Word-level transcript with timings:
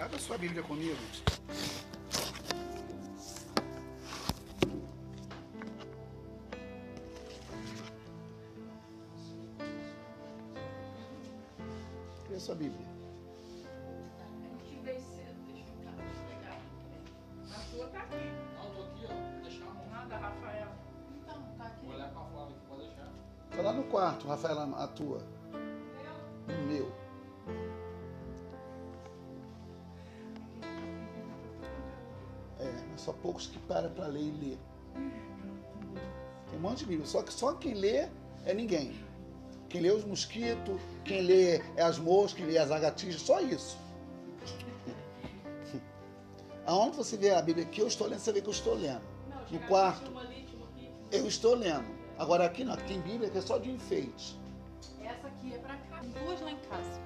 Abra 0.00 0.18
sua 0.18 0.38
Bíblia 0.38 0.62
comigo. 0.62 0.96
Cadê 12.24 12.40
sua 12.40 12.54
Bíblia? 12.54 12.86
A 14.20 14.28
gente 14.46 14.80
veio 14.84 15.00
cedo, 15.00 15.34
deixa 15.52 15.72
eu 15.72 15.82
cá, 15.84 15.92
poucos 33.28 33.46
que 33.46 33.58
param 33.58 33.90
para 33.90 34.06
ler 34.06 34.22
e 34.22 34.30
ler. 34.30 34.58
Tem 36.48 36.58
um 36.58 36.62
monte 36.62 36.78
de 36.78 36.86
Bíblia, 36.86 37.06
só 37.06 37.22
que 37.22 37.30
só 37.30 37.52
quem 37.52 37.74
lê 37.74 38.08
é 38.46 38.54
ninguém. 38.54 38.98
Quem 39.68 39.82
lê 39.82 39.90
os 39.90 40.02
mosquitos, 40.02 40.80
quem 41.04 41.20
lê 41.20 41.58
é 41.76 41.82
as 41.82 41.98
moscas, 41.98 42.38
quem 42.38 42.46
lê 42.46 42.56
as 42.56 42.70
lagartixas, 42.70 43.20
só 43.20 43.38
isso. 43.42 43.76
Aonde 46.64 46.96
você 46.96 47.18
vê 47.18 47.32
a 47.32 47.42
Bíblia 47.42 47.66
que 47.66 47.82
eu 47.82 47.86
estou 47.86 48.06
lendo, 48.06 48.20
você 48.20 48.32
vê 48.32 48.40
que 48.40 48.48
eu 48.48 48.52
estou 48.52 48.74
lendo. 48.74 49.02
No 49.50 49.58
quarto. 49.60 50.10
Eu 51.12 51.26
estou 51.26 51.54
lendo. 51.54 51.84
Agora 52.16 52.46
aqui 52.46 52.64
não, 52.64 52.72
aqui 52.72 52.84
tem 52.84 53.00
Bíblia 53.02 53.28
que 53.28 53.36
é 53.36 53.42
só 53.42 53.58
de 53.58 53.70
enfeite. 53.70 54.38
Essa 55.04 55.26
aqui 55.26 55.52
é 55.52 55.58
pra 55.58 55.76
cá. 55.76 56.00
Tem 56.00 56.10
duas 56.12 56.40
lá 56.40 56.50
em 56.50 56.58
casa. 56.60 57.00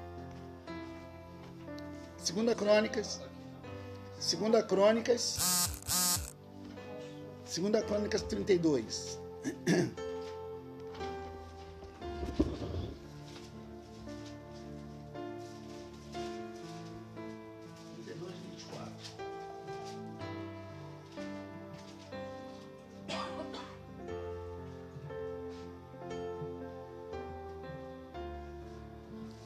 Segunda 2.16 2.54
Crônicas. 2.54 3.20
Segunda 4.20 4.62
Crônicas. 4.62 5.51
Segunda 7.52 7.82
Crônicas 7.82 8.22
32. 8.22 9.18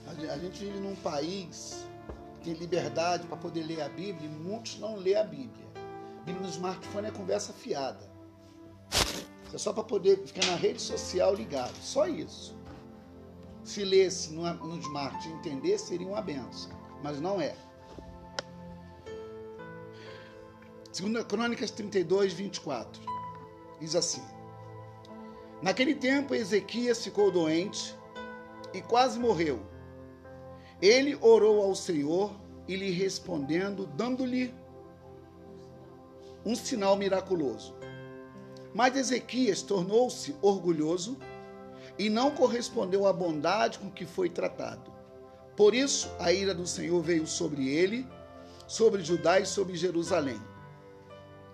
A 0.07 0.15
gen- 0.15 0.31
A 0.31 0.39
gente 0.39 0.65
vive 0.65 0.79
num 0.79 0.95
país 0.95 1.85
que 2.39 2.45
tem 2.45 2.55
liberdade 2.55 3.27
para 3.27 3.37
poder 3.37 3.65
ler 3.65 3.81
a 3.81 3.89
Bíblia 3.89 4.27
e 4.27 4.33
muitos 4.33 4.79
não 4.79 4.95
lê 4.95 5.17
a 5.17 5.25
Bíblia. 5.25 5.66
Bíblia 6.27 6.43
no 6.43 6.49
smartphone 6.49 7.07
é 7.07 7.11
conversa 7.13 7.53
fiada. 7.53 8.11
É 9.55 9.57
só 9.57 9.73
para 9.73 9.85
poder 9.85 10.19
ficar 10.27 10.45
na 10.47 10.57
rede 10.57 10.83
social 10.83 11.33
ligado. 11.33 11.77
Só 11.81 12.09
isso. 12.09 12.59
Se 13.63 13.85
lesse 13.85 14.33
no, 14.33 14.43
no 14.55 14.77
smart 14.81 15.29
e 15.29 15.33
entender, 15.33 15.79
seria 15.79 16.09
uma 16.09 16.21
benção. 16.21 16.73
Mas 17.01 17.21
não 17.21 17.41
é. 17.41 17.55
Segunda 20.91 21.23
Crônicas 21.23 21.71
32, 21.71 22.33
24. 22.33 23.01
Diz 23.79 23.95
assim. 23.95 24.23
Naquele 25.63 25.95
tempo, 25.95 26.35
Ezequias 26.35 27.05
ficou 27.05 27.31
doente 27.31 27.95
e 28.75 28.83
quase 28.83 29.17
morreu. 29.17 29.61
Ele 30.83 31.17
orou 31.21 31.63
ao 31.63 31.75
Senhor 31.77 32.35
e 32.67 32.75
lhe 32.75 32.91
respondendo, 32.91 33.87
dando-lhe 33.87 34.53
um 36.47 36.55
sinal 36.55 36.97
miraculoso. 36.97 37.75
Mas 38.73 38.97
Ezequias 38.97 39.63
tornou-se 39.63 40.37
orgulhoso 40.41 41.19
e 41.99 42.09
não 42.09 42.31
correspondeu 42.31 43.05
à 43.07 43.13
bondade 43.13 43.81
com 43.81 43.91
que 43.91 44.07
foi 44.07 44.31
tratado. 44.31 44.93
Por 45.57 45.75
isso, 45.75 46.09
a 46.21 46.33
ira 46.33 46.55
do 46.55 46.67
Senhor 46.67 47.03
veio 47.03 47.27
sobre 47.27 47.69
ele, 47.69 48.07
sobre 48.67 49.03
Judá 49.03 49.41
e 49.41 49.47
sobre 49.47 49.75
Jerusalém. 49.75 50.41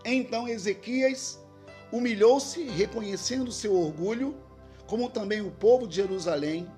Então 0.05 0.47
Ezequias 0.47 1.41
humilhou-se, 1.91 2.65
reconhecendo 2.65 3.51
seu 3.51 3.75
orgulho, 3.75 4.35
como 4.87 5.09
também 5.09 5.41
o 5.41 5.51
povo 5.51 5.87
de 5.87 5.97
Jerusalém. 5.97 6.69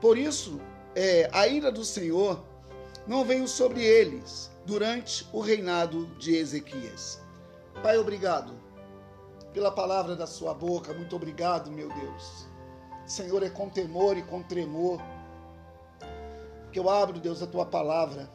Por 0.00 0.18
isso, 0.18 0.60
é, 0.94 1.30
a 1.32 1.46
ira 1.46 1.72
do 1.72 1.84
Senhor 1.84 2.44
não 3.06 3.24
veio 3.24 3.48
sobre 3.48 3.82
eles 3.82 4.50
durante 4.66 5.26
o 5.32 5.40
reinado 5.40 6.06
de 6.18 6.34
Ezequias. 6.34 7.27
Pai, 7.82 7.96
obrigado 7.96 8.54
pela 9.52 9.70
palavra 9.70 10.16
da 10.16 10.26
sua 10.26 10.52
boca. 10.52 10.92
Muito 10.92 11.14
obrigado, 11.14 11.70
meu 11.70 11.88
Deus. 11.88 12.46
Senhor, 13.06 13.42
é 13.42 13.48
com 13.48 13.68
temor 13.68 14.16
e 14.16 14.22
com 14.22 14.42
tremor 14.42 15.00
que 16.72 16.78
eu 16.78 16.90
abro, 16.90 17.18
Deus, 17.18 17.42
a 17.42 17.46
tua 17.46 17.64
palavra. 17.64 18.28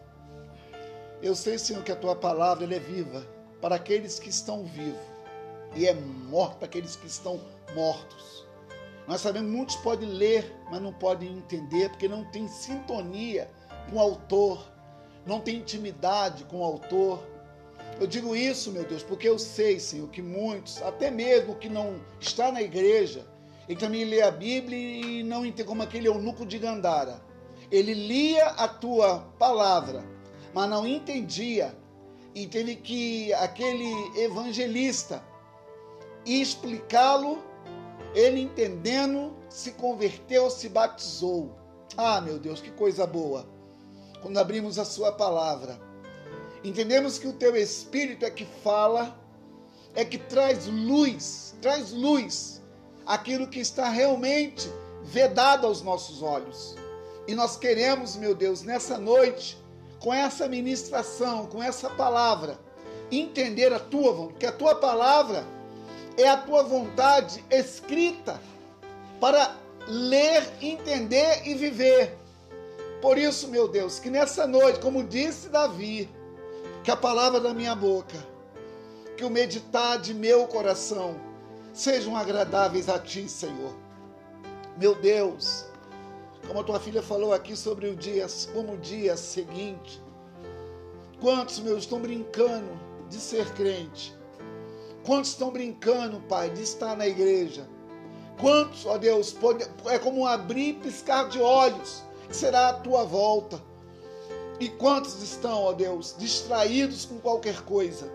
Eu 1.22 1.36
sei, 1.36 1.58
Senhor, 1.60 1.84
que 1.84 1.92
a 1.92 1.96
tua 1.96 2.16
palavra 2.16 2.66
é 2.74 2.80
viva 2.80 3.26
para 3.62 3.76
aqueles 3.76 4.18
que 4.20 4.30
estão 4.30 4.66
vivos 4.66 5.00
e 5.76 5.88
é 5.88 5.94
morta 5.94 6.58
para 6.58 6.66
aqueles 6.66 6.96
que 6.96 7.08
estão 7.08 7.40
mortos. 7.76 8.48
Nós 9.08 9.22
sabemos 9.22 9.50
que 9.50 9.58
muitos 9.58 9.76
podem 9.78 10.10
ler, 10.10 10.56
mas 10.72 10.82
não 10.82 10.94
podem 10.94 11.38
entender, 11.38 11.90
porque 11.90 12.08
não 12.08 12.24
tem 12.32 12.48
sintonia 12.48 13.50
com 13.90 13.98
o 13.98 14.00
autor, 14.00 14.66
não 15.26 15.42
tem 15.42 15.58
intimidade 15.58 16.46
com 16.46 16.62
o 16.62 16.64
autor. 16.64 17.20
Eu 18.00 18.08
digo 18.08 18.36
isso, 18.36 18.72
meu 18.72 18.84
Deus, 18.84 19.04
porque 19.04 19.30
eu 19.30 19.38
sei, 19.38 19.80
Senhor, 19.80 20.10
que 20.10 20.22
muitos, 20.22 20.82
até 20.82 21.12
mesmo 21.12 21.56
que 21.56 21.70
não 21.70 22.02
está 22.20 22.52
na 22.52 22.62
igreja, 22.62 23.26
ele 23.68 23.80
também 23.80 24.04
lê 24.04 24.22
a 24.22 24.32
Bíblia 24.32 24.78
e 24.78 25.24
não 25.24 25.46
entende 25.46 25.68
como 25.68 25.84
aquele 25.84 26.08
eunuco 26.08 26.46
de 26.46 26.58
Gandara. 26.58 27.22
Ele 27.72 27.94
lia 27.94 28.48
a 28.48 28.68
tua 28.68 29.20
palavra, 29.40 30.04
mas 30.54 30.70
não 30.70 30.86
entendia. 30.86 31.76
E 32.36 32.48
teve 32.48 32.76
que 32.76 33.32
aquele 33.34 33.94
evangelista 34.20 35.24
explicá-lo 36.26 37.44
ele 38.14 38.42
entendendo, 38.42 39.34
se 39.50 39.72
converteu, 39.72 40.50
se 40.50 40.70
batizou. 40.70 41.56
Ah, 41.98 42.22
meu 42.22 42.40
Deus, 42.40 42.62
que 42.62 42.72
coisa 42.72 43.08
boa. 43.08 43.46
Quando 44.22 44.38
abrimos 44.38 44.78
a 44.78 44.86
sua 44.86 45.12
palavra, 45.12 45.80
entendemos 46.64 47.20
que 47.20 47.28
o 47.28 47.34
teu 47.34 47.56
espírito 47.56 48.26
é 48.26 48.30
que 48.30 48.46
fala, 48.64 49.18
é 49.96 50.04
que 50.06 50.18
traz 50.18 50.66
luz, 50.66 51.56
traz 51.62 51.92
luz 51.92 52.62
aquilo 53.06 53.48
que 53.48 53.60
está 53.60 53.90
realmente 53.90 54.70
vedado 55.04 55.68
aos 55.68 55.82
nossos 55.82 56.22
olhos. 56.22 56.76
E 57.28 57.36
nós 57.36 57.58
queremos, 57.58 58.16
meu 58.16 58.34
Deus, 58.34 58.64
nessa 58.64 58.98
noite, 58.98 59.58
com 60.00 60.14
essa 60.14 60.48
ministração, 60.48 61.46
com 61.46 61.62
essa 61.62 61.90
palavra, 61.90 62.60
entender 63.12 63.72
a 63.74 63.80
tua 63.80 64.12
vontade, 64.12 64.32
porque 64.32 64.46
a 64.46 64.52
tua 64.52 64.76
palavra 64.76 65.46
é 66.18 66.28
a 66.28 66.38
tua 66.38 66.64
vontade 66.64 67.44
escrita 67.50 68.40
para 69.20 69.56
ler, 69.88 70.50
entender 70.62 71.48
e 71.48 71.54
viver. 71.54 72.18
Por 73.02 73.18
isso, 73.18 73.48
meu 73.50 73.68
Deus, 73.68 74.00
que 74.00 74.10
nessa 74.10 74.48
noite, 74.48 74.80
como 74.80 75.04
disse 75.04 75.50
Davi, 75.50 76.10
que 76.84 76.92
a 76.92 76.98
palavra 76.98 77.40
da 77.40 77.54
minha 77.54 77.74
boca, 77.74 78.18
que 79.16 79.24
o 79.24 79.30
meditar 79.30 79.98
de 80.00 80.14
meu 80.14 80.46
coração 80.48 81.16
sejam 81.74 82.16
agradáveis 82.16 82.90
a 82.90 83.00
ti, 83.00 83.30
Senhor. 83.30 83.74
Meu 84.78 84.94
Deus, 84.94 85.66
como 86.46 86.60
a 86.60 86.64
tua 86.64 86.82
filha 86.82 87.02
falou 87.02 87.34
aqui 87.34 87.56
sobre 87.56 87.88
o 87.88 87.96
dia, 87.96 88.28
como 88.54 88.74
o 88.74 88.78
dia 88.78 89.16
seguinte, 89.16 90.02
quantos 91.22 91.60
meus 91.60 91.80
estão 91.80 92.02
brincando 92.02 92.78
de 93.10 93.16
ser 93.16 93.50
crente? 93.54 94.14
Quantos 95.06 95.32
estão 95.32 95.52
brincando, 95.52 96.20
Pai, 96.28 96.50
de 96.50 96.64
estar 96.64 96.98
na 96.98 97.08
igreja? 97.08 97.68
Quantos, 98.40 98.86
ó 98.86 98.98
Deus, 98.98 99.32
pode, 99.32 99.66
é 99.86 100.00
como 100.00 100.28
abrir 100.28 100.70
e 100.70 100.74
piscar 100.74 101.30
de 101.30 101.40
olhos, 101.40 102.04
será 102.30 102.70
a 102.70 102.74
tua 102.74 103.06
volta. 103.06 103.62
E 104.60 104.70
quantos 104.70 105.22
estão, 105.22 105.64
ó 105.64 105.74
Deus, 105.74 106.16
distraídos 106.18 107.06
com 107.06 107.20
qualquer 107.20 107.62
coisa? 107.62 108.12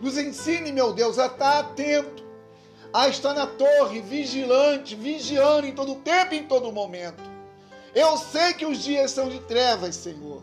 Nos 0.00 0.16
ensine, 0.16 0.72
meu 0.72 0.92
Deus, 0.92 1.18
a 1.18 1.26
estar 1.26 1.58
atento, 1.58 2.24
a 2.92 3.08
estar 3.08 3.34
na 3.34 3.46
torre, 3.46 4.00
vigilante, 4.00 4.94
vigiando 4.94 5.66
em 5.66 5.74
todo 5.74 5.96
tempo 5.96 6.34
e 6.34 6.38
em 6.38 6.44
todo 6.44 6.72
momento. 6.72 7.22
Eu 7.94 8.16
sei 8.16 8.52
que 8.52 8.66
os 8.66 8.82
dias 8.82 9.10
são 9.10 9.28
de 9.28 9.40
trevas, 9.40 9.94
Senhor. 9.94 10.42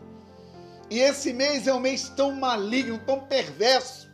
E 0.90 0.98
esse 0.98 1.32
mês 1.32 1.66
é 1.66 1.72
um 1.72 1.80
mês 1.80 2.08
tão 2.10 2.32
maligno, 2.32 2.98
tão 3.06 3.20
perverso. 3.20 4.08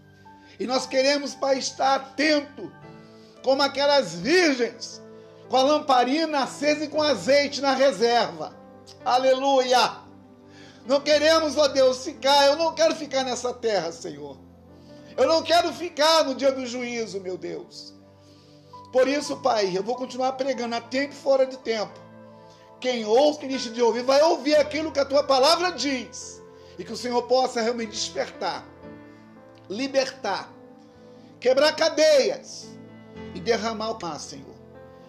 E 0.58 0.66
nós 0.66 0.86
queremos, 0.86 1.34
Pai, 1.34 1.58
estar 1.58 1.96
atento, 1.96 2.70
como 3.42 3.62
aquelas 3.62 4.14
virgens, 4.14 5.02
com 5.48 5.56
a 5.56 5.62
lamparina 5.62 6.44
acesa 6.44 6.84
e 6.84 6.88
com 6.88 7.02
azeite 7.02 7.60
na 7.60 7.74
reserva. 7.74 8.54
Aleluia! 9.04 10.09
Não 10.86 11.00
queremos, 11.00 11.56
ó 11.56 11.68
Deus, 11.68 12.04
ficar. 12.04 12.46
Eu 12.46 12.56
não 12.56 12.74
quero 12.74 12.94
ficar 12.94 13.24
nessa 13.24 13.52
terra, 13.52 13.92
Senhor. 13.92 14.38
Eu 15.16 15.26
não 15.26 15.42
quero 15.42 15.72
ficar 15.72 16.24
no 16.24 16.34
dia 16.34 16.52
do 16.52 16.66
juízo, 16.66 17.20
meu 17.20 17.36
Deus. 17.36 17.94
Por 18.92 19.06
isso, 19.06 19.36
Pai, 19.38 19.76
eu 19.76 19.82
vou 19.82 19.94
continuar 19.94 20.32
pregando 20.32 20.74
a 20.74 20.80
tempo 20.80 21.12
e 21.12 21.16
fora 21.16 21.46
de 21.46 21.56
tempo. 21.58 21.98
Quem 22.80 23.04
ouve, 23.04 23.40
quem 23.40 23.48
deixa 23.48 23.70
de 23.70 23.82
ouvir, 23.82 24.02
vai 24.02 24.22
ouvir 24.22 24.56
aquilo 24.56 24.90
que 24.90 24.98
a 24.98 25.04
tua 25.04 25.22
palavra 25.22 25.70
diz. 25.72 26.42
E 26.78 26.84
que 26.84 26.92
o 26.92 26.96
Senhor 26.96 27.22
possa 27.24 27.60
realmente 27.60 27.90
despertar, 27.90 28.66
libertar, 29.68 30.50
quebrar 31.38 31.76
cadeias 31.76 32.68
e 33.34 33.40
derramar 33.40 33.90
o 33.90 33.98
paz, 33.98 34.22
Senhor. 34.22 34.54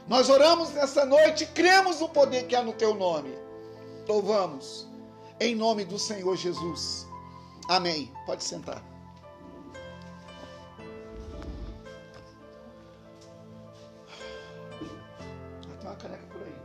Nós 0.06 0.30
oramos 0.30 0.72
nessa 0.72 1.06
noite 1.06 1.46
e 1.46 1.48
cremos 1.48 2.02
no 2.02 2.10
poder 2.10 2.46
que 2.46 2.56
há 2.56 2.62
no 2.62 2.74
teu 2.74 2.94
nome. 2.94 3.34
Louvamos 4.06 4.91
em 5.42 5.56
nome 5.56 5.84
do 5.84 5.98
Senhor 5.98 6.38
Jesus. 6.38 7.08
Amém. 7.68 8.12
Pode 8.28 8.44
sentar. 8.44 8.84
Ah, 14.08 14.78
Tem 15.80 15.80
uma 15.82 15.96
caneca 15.96 16.24
por 16.32 16.44
aí. 16.44 16.56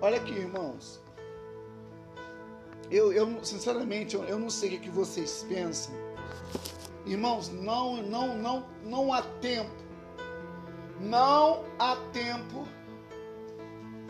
Olha 0.00 0.16
aqui, 0.16 0.32
irmãos. 0.32 1.00
Eu, 2.90 3.12
eu 3.12 3.44
sinceramente, 3.44 4.16
eu, 4.16 4.24
eu 4.24 4.36
não 4.36 4.50
sei 4.50 4.76
o 4.76 4.80
que, 4.80 4.90
vocês 4.90 5.46
pensam. 5.48 5.94
Irmãos, 7.06 7.48
não, 7.50 8.02
não, 8.02 8.36
não, 8.36 8.66
não 8.84 9.12
há 9.12 9.22
tempo. 9.40 9.70
Não 10.98 11.64
há 11.78 11.94
tempo 12.12 12.66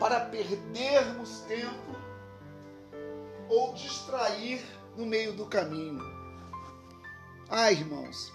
para 0.01 0.19
perdermos 0.19 1.41
tempo 1.41 1.95
ou 3.51 3.75
distrair 3.75 4.65
no 4.97 5.05
meio 5.05 5.35
do 5.35 5.45
caminho. 5.45 6.01
Ah, 7.51 7.71
irmãos, 7.71 8.33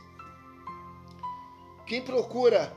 quem 1.88 2.04
procura 2.04 2.72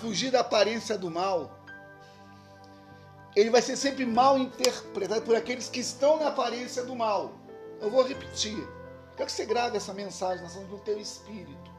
fugir 0.00 0.30
da 0.30 0.40
aparência 0.40 0.98
do 0.98 1.10
mal, 1.10 1.58
ele 3.34 3.48
vai 3.48 3.62
ser 3.62 3.76
sempre 3.76 4.04
mal 4.04 4.36
interpretado 4.36 5.22
por 5.22 5.34
aqueles 5.34 5.68
que 5.68 5.80
estão 5.80 6.18
na 6.18 6.28
aparência 6.28 6.84
do 6.84 6.94
mal. 6.94 7.32
Eu 7.80 7.90
vou 7.90 8.06
repetir. 8.06 8.68
Quero 9.16 9.26
que 9.26 9.32
você 9.32 9.46
grave 9.46 9.78
essa 9.78 9.94
mensagem 9.94 10.44
no 10.66 10.78
teu 10.80 10.98
espírito. 10.98 11.72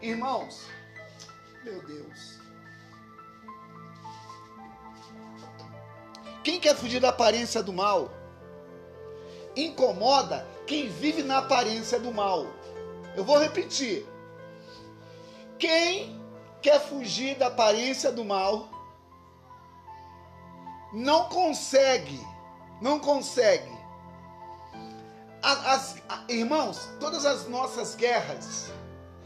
Irmãos, 0.00 0.66
meu 1.62 1.80
Deus. 1.86 2.41
Quem 6.42 6.58
quer 6.58 6.74
fugir 6.74 7.00
da 7.00 7.10
aparência 7.10 7.62
do 7.62 7.72
mal, 7.72 8.10
incomoda 9.56 10.46
quem 10.66 10.88
vive 10.88 11.22
na 11.22 11.38
aparência 11.38 11.98
do 12.00 12.12
mal. 12.12 12.46
Eu 13.16 13.24
vou 13.24 13.38
repetir. 13.38 14.06
Quem 15.58 16.20
quer 16.60 16.80
fugir 16.80 17.36
da 17.36 17.48
aparência 17.48 18.10
do 18.10 18.24
mal, 18.24 18.68
não 20.92 21.28
consegue, 21.28 22.20
não 22.80 22.98
consegue. 22.98 23.70
As, 25.42 25.96
as, 26.08 26.24
irmãos, 26.28 26.88
todas 27.00 27.24
as 27.24 27.48
nossas 27.48 27.94
guerras 27.94 28.70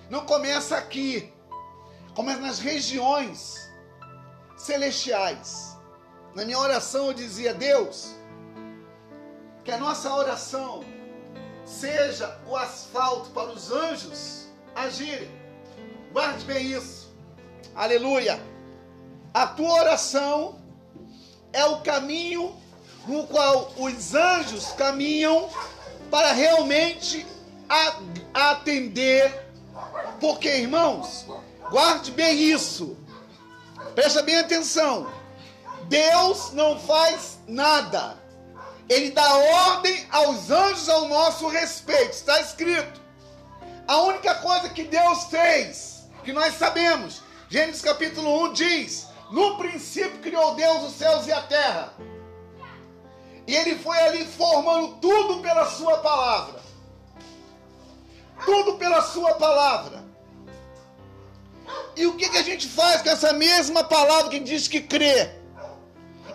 não 0.08 0.24
começam 0.24 0.78
aqui, 0.78 1.32
começam 2.14 2.42
nas 2.42 2.58
regiões 2.58 3.70
celestiais. 4.56 5.75
Na 6.36 6.44
minha 6.44 6.58
oração 6.58 7.06
eu 7.06 7.14
dizia, 7.14 7.54
Deus, 7.54 8.14
que 9.64 9.72
a 9.72 9.78
nossa 9.78 10.14
oração 10.14 10.84
seja 11.64 12.38
o 12.46 12.54
asfalto 12.54 13.30
para 13.30 13.50
os 13.52 13.72
anjos 13.72 14.46
agirem. 14.74 15.30
Guarde 16.12 16.44
bem 16.44 16.72
isso. 16.72 17.10
Aleluia. 17.74 18.38
A 19.32 19.46
tua 19.46 19.80
oração 19.80 20.60
é 21.54 21.64
o 21.64 21.80
caminho 21.80 22.54
no 23.06 23.26
qual 23.28 23.72
os 23.78 24.14
anjos 24.14 24.72
caminham 24.72 25.48
para 26.10 26.32
realmente 26.32 27.26
atender. 28.34 29.32
Porque, 30.20 30.50
irmãos, 30.50 31.24
guarde 31.70 32.10
bem 32.10 32.38
isso. 32.38 32.94
Presta 33.94 34.22
bem 34.22 34.36
atenção. 34.36 35.10
Deus 35.88 36.52
não 36.52 36.78
faz 36.78 37.38
nada. 37.46 38.18
Ele 38.88 39.10
dá 39.10 39.36
ordem 39.36 40.06
aos 40.10 40.50
anjos 40.50 40.88
ao 40.88 41.08
nosso 41.08 41.48
respeito. 41.48 42.12
Está 42.12 42.40
escrito. 42.40 43.00
A 43.86 44.00
única 44.02 44.34
coisa 44.36 44.68
que 44.68 44.84
Deus 44.84 45.24
fez, 45.24 46.08
que 46.24 46.32
nós 46.32 46.54
sabemos, 46.54 47.22
Gênesis 47.48 47.82
capítulo 47.82 48.44
1 48.46 48.52
diz: 48.52 49.06
No 49.30 49.56
princípio 49.56 50.18
criou 50.18 50.54
Deus 50.54 50.82
os 50.84 50.94
céus 50.94 51.26
e 51.26 51.32
a 51.32 51.42
terra. 51.42 51.94
E 53.46 53.54
ele 53.54 53.76
foi 53.76 53.96
ali 53.98 54.24
formando 54.24 54.96
tudo 54.96 55.40
pela 55.40 55.70
sua 55.70 55.98
palavra. 55.98 56.60
Tudo 58.44 58.74
pela 58.74 59.00
sua 59.02 59.34
palavra. 59.34 60.04
E 61.96 62.06
o 62.06 62.16
que, 62.16 62.28
que 62.28 62.38
a 62.38 62.42
gente 62.42 62.68
faz 62.68 63.02
com 63.02 63.08
essa 63.08 63.32
mesma 63.32 63.84
palavra 63.84 64.30
que 64.30 64.40
diz 64.40 64.68
que 64.68 64.80
crê? 64.80 65.45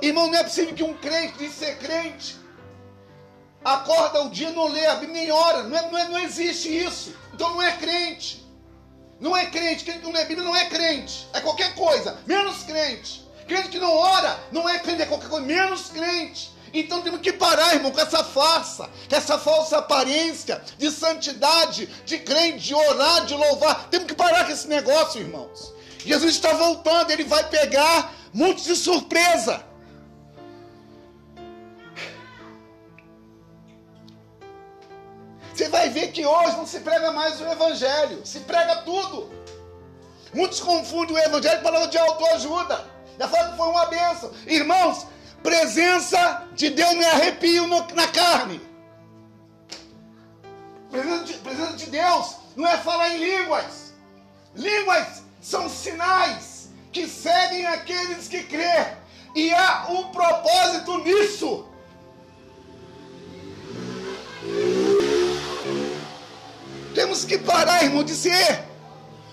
Irmão, 0.02 0.28
não 0.28 0.40
é 0.40 0.44
possível 0.44 0.74
que 0.74 0.84
um 0.84 0.96
crente 0.96 1.38
diz 1.38 1.54
ser 1.54 1.78
crente, 1.78 2.36
acorda 3.64 4.24
o 4.24 4.30
dia 4.30 4.50
não 4.52 4.68
lê 4.68 4.86
a 4.88 4.96
Bíblia 4.96 5.22
nem 5.22 5.32
ora. 5.32 5.64
Não, 5.64 5.78
é, 5.78 5.92
não, 5.92 5.98
é, 5.98 6.10
não 6.10 6.20
existe 6.20 6.70
isso. 6.70 7.16
Então 7.34 7.52
não 7.52 7.62
é 7.62 7.74
crente. 7.74 8.44
Não 9.20 9.38
é 9.38 9.46
crente. 9.46 9.84
Quem 9.84 10.00
não 10.00 10.12
lê 10.12 10.22
a 10.22 10.26
Bíblia 10.26 10.46
não 10.46 10.56
é 10.56 10.66
crente. 10.66 11.28
É 11.34 11.40
qualquer 11.40 11.76
coisa, 11.76 12.20
menos 12.26 12.64
crente. 12.64 13.30
Crente 13.48 13.70
que 13.70 13.80
não 13.80 13.94
ora 13.94 14.40
não 14.52 14.68
é 14.68 14.80
crente, 14.80 15.02
é 15.02 15.06
qualquer 15.06 15.30
coisa, 15.30 15.46
menos 15.46 15.90
crente. 15.90 16.52
Então 16.74 17.02
temos 17.02 17.20
que 17.20 17.34
parar, 17.34 17.76
irmão, 17.76 17.92
com 17.92 18.00
essa 18.00 18.24
farsa, 18.24 18.90
com 19.10 19.16
essa 19.16 19.38
falsa 19.38 19.78
aparência 19.80 20.62
de 20.78 20.90
santidade, 20.90 21.86
de 22.06 22.18
crente, 22.20 22.60
de 22.60 22.74
orar, 22.74 23.26
de 23.26 23.36
louvar. 23.36 23.90
Temos 23.90 24.08
que 24.08 24.16
parar 24.16 24.46
com 24.46 24.52
esse 24.52 24.68
negócio, 24.68 25.20
irmãos. 25.20 25.74
Jesus 26.00 26.34
está 26.34 26.54
voltando, 26.54 27.12
ele 27.12 27.26
vai 27.26 27.48
pegar 27.50 28.14
muitos 28.34 28.64
de 28.64 28.76
surpresa. 28.76 29.71
Você 35.54 35.68
vai 35.70 35.90
ver 35.90 36.12
que 36.12 36.26
hoje 36.26 36.58
não 36.58 36.66
se 36.66 36.80
prega 36.80 37.12
mais 37.12 37.40
o 37.42 37.46
evangelho, 37.46 38.26
se 38.26 38.40
prega 38.42 38.78
tudo. 38.78 39.30
Muitos 40.34 40.60
confundem 40.62 41.16
o 41.16 41.20
evangelho 41.20 41.58
com 41.58 41.64
palavra 41.64 41.88
de 41.88 41.98
autoajuda. 41.98 42.86
Já 43.20 43.28
fala 43.28 43.52
que 43.52 43.58
foi 43.58 43.68
uma 43.68 43.86
benção. 43.88 44.32
Irmãos, 44.48 45.06
presença 45.44 46.48
de 46.54 46.70
Deus 46.70 46.94
me 46.94 47.06
arrepio 47.06 47.68
no, 47.68 47.86
na 47.94 48.08
carne. 48.08 48.62
Presença 50.90 51.24
de, 51.26 51.34
presença 51.34 51.74
de 51.74 51.86
Deus 51.88 52.36
não 52.56 52.68
é 52.68 52.78
falar 52.78 53.10
em 53.10 53.18
línguas. 53.18 53.94
Línguas 54.56 55.24
são 55.42 55.70
sinais 55.70 56.70
que 56.92 57.08
seguem 57.08 57.66
aqueles 57.66 58.28
que 58.28 58.44
crê. 58.44 58.88
E 59.36 59.54
há 59.54 59.88
um 59.90 60.12
propósito 60.12 60.98
nisso. 61.00 61.68
Temos 67.02 67.26
que 67.26 67.40
parar, 67.40 67.84
irmão, 67.84 68.04
de 68.04 68.14
ser 68.14 68.64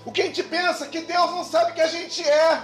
o 0.03 0.11
que 0.11 0.23
a 0.23 0.25
gente 0.25 0.43
pensa 0.43 0.87
que 0.87 1.03
Deus 1.03 1.31
não 1.33 1.45
sabe 1.45 1.75
que 1.75 1.83
a 1.83 1.87
gente 1.87 2.27
é. 2.27 2.63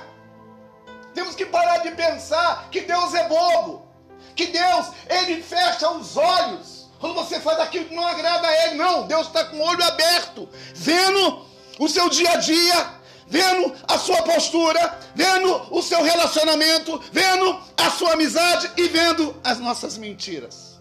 Temos 1.12 1.34
que 1.34 1.44
parar 1.44 1.76
de 1.82 1.90
pensar 1.90 2.68
que 2.70 2.80
Deus 2.80 3.12
é 3.12 3.28
bobo. 3.28 3.86
Que 4.34 4.46
Deus, 4.46 4.86
ele 5.06 5.42
fecha 5.42 5.90
os 5.90 6.16
olhos 6.16 6.88
quando 6.98 7.16
você 7.16 7.38
faz 7.38 7.60
aquilo 7.60 7.84
que 7.84 7.94
não 7.94 8.06
agrada 8.06 8.48
a 8.48 8.64
ele. 8.64 8.76
Não, 8.76 9.06
Deus 9.06 9.26
está 9.26 9.44
com 9.44 9.58
o 9.58 9.62
olho 9.62 9.84
aberto, 9.84 10.48
vendo 10.74 11.44
o 11.78 11.86
seu 11.86 12.08
dia 12.08 12.30
a 12.30 12.36
dia, 12.36 12.90
vendo 13.26 13.74
a 13.86 13.98
sua 13.98 14.22
postura, 14.22 14.98
vendo 15.14 15.66
o 15.70 15.82
seu 15.82 16.02
relacionamento, 16.02 16.98
vendo 17.12 17.60
a 17.76 17.90
sua 17.90 18.14
amizade 18.14 18.70
e 18.78 18.88
vendo 18.88 19.38
as 19.44 19.58
nossas 19.58 19.98
mentiras. 19.98 20.73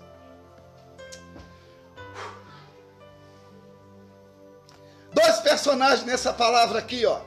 Dois 5.14 5.40
personagens 5.40 6.06
nessa 6.06 6.34
palavra 6.34 6.80
aqui, 6.80 7.06
ó. 7.06 7.22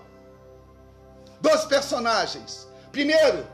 Dois 1.41 1.65
personagens. 1.65 2.67
Primeiro, 2.91 3.47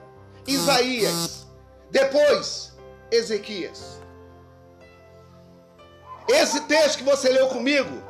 Isaías. 0.46 1.46
Depois, 1.90 2.72
Ezequias. 3.10 4.00
Esse 6.28 6.60
texto 6.62 6.98
que 6.98 7.04
você 7.04 7.28
leu 7.28 7.48
comigo 7.48 8.02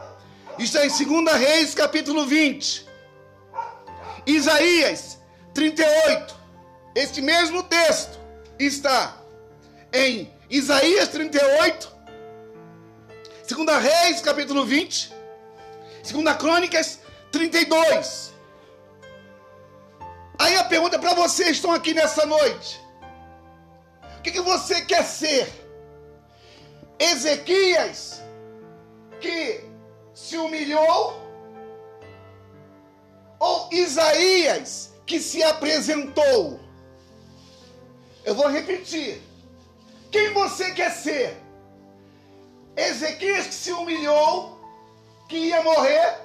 está 0.59 0.85
em 0.87 0.89
2 0.89 1.37
Reis, 1.39 1.75
capítulo 1.75 2.27
20. 2.27 2.87
Isaías 4.27 5.19
38. 5.55 6.37
Este 6.95 7.21
mesmo 7.21 7.63
texto 7.63 8.21
está 8.59 9.17
em 9.93 10.33
Isaías 10.51 11.09
38, 11.09 11.91
Segunda 13.45 13.79
Reis, 13.79 14.21
capítulo 14.21 14.67
20, 14.67 15.11
Segunda 16.03 16.35
Crônicas 16.35 16.99
32. 17.31 18.33
Aí 20.39 20.57
a 20.57 20.65
pergunta 20.65 20.99
para 20.99 21.15
vocês 21.15 21.49
que 21.49 21.55
estão 21.55 21.73
aqui 21.73 21.95
nessa 21.95 22.27
noite: 22.27 22.81
o 24.19 24.23
que, 24.23 24.33
que 24.33 24.41
você 24.41 24.83
quer 24.83 25.05
ser? 25.05 25.51
Ezequias, 26.99 28.23
que 29.21 29.65
se 30.15 30.37
humilhou, 30.37 31.21
ou 33.39 33.69
Isaías, 33.73 34.93
que 35.07 35.21
se 35.21 35.43
apresentou? 35.43 36.61
Eu 38.25 38.35
vou 38.35 38.49
repetir. 38.49 39.21
Quem 40.11 40.33
você 40.33 40.73
quer 40.73 40.91
ser? 40.91 41.37
Ezequias 42.77 43.47
que 43.47 43.55
se 43.55 43.73
humilhou, 43.73 44.62
que 45.33 45.39
ia 45.39 45.63
morrer, 45.63 46.19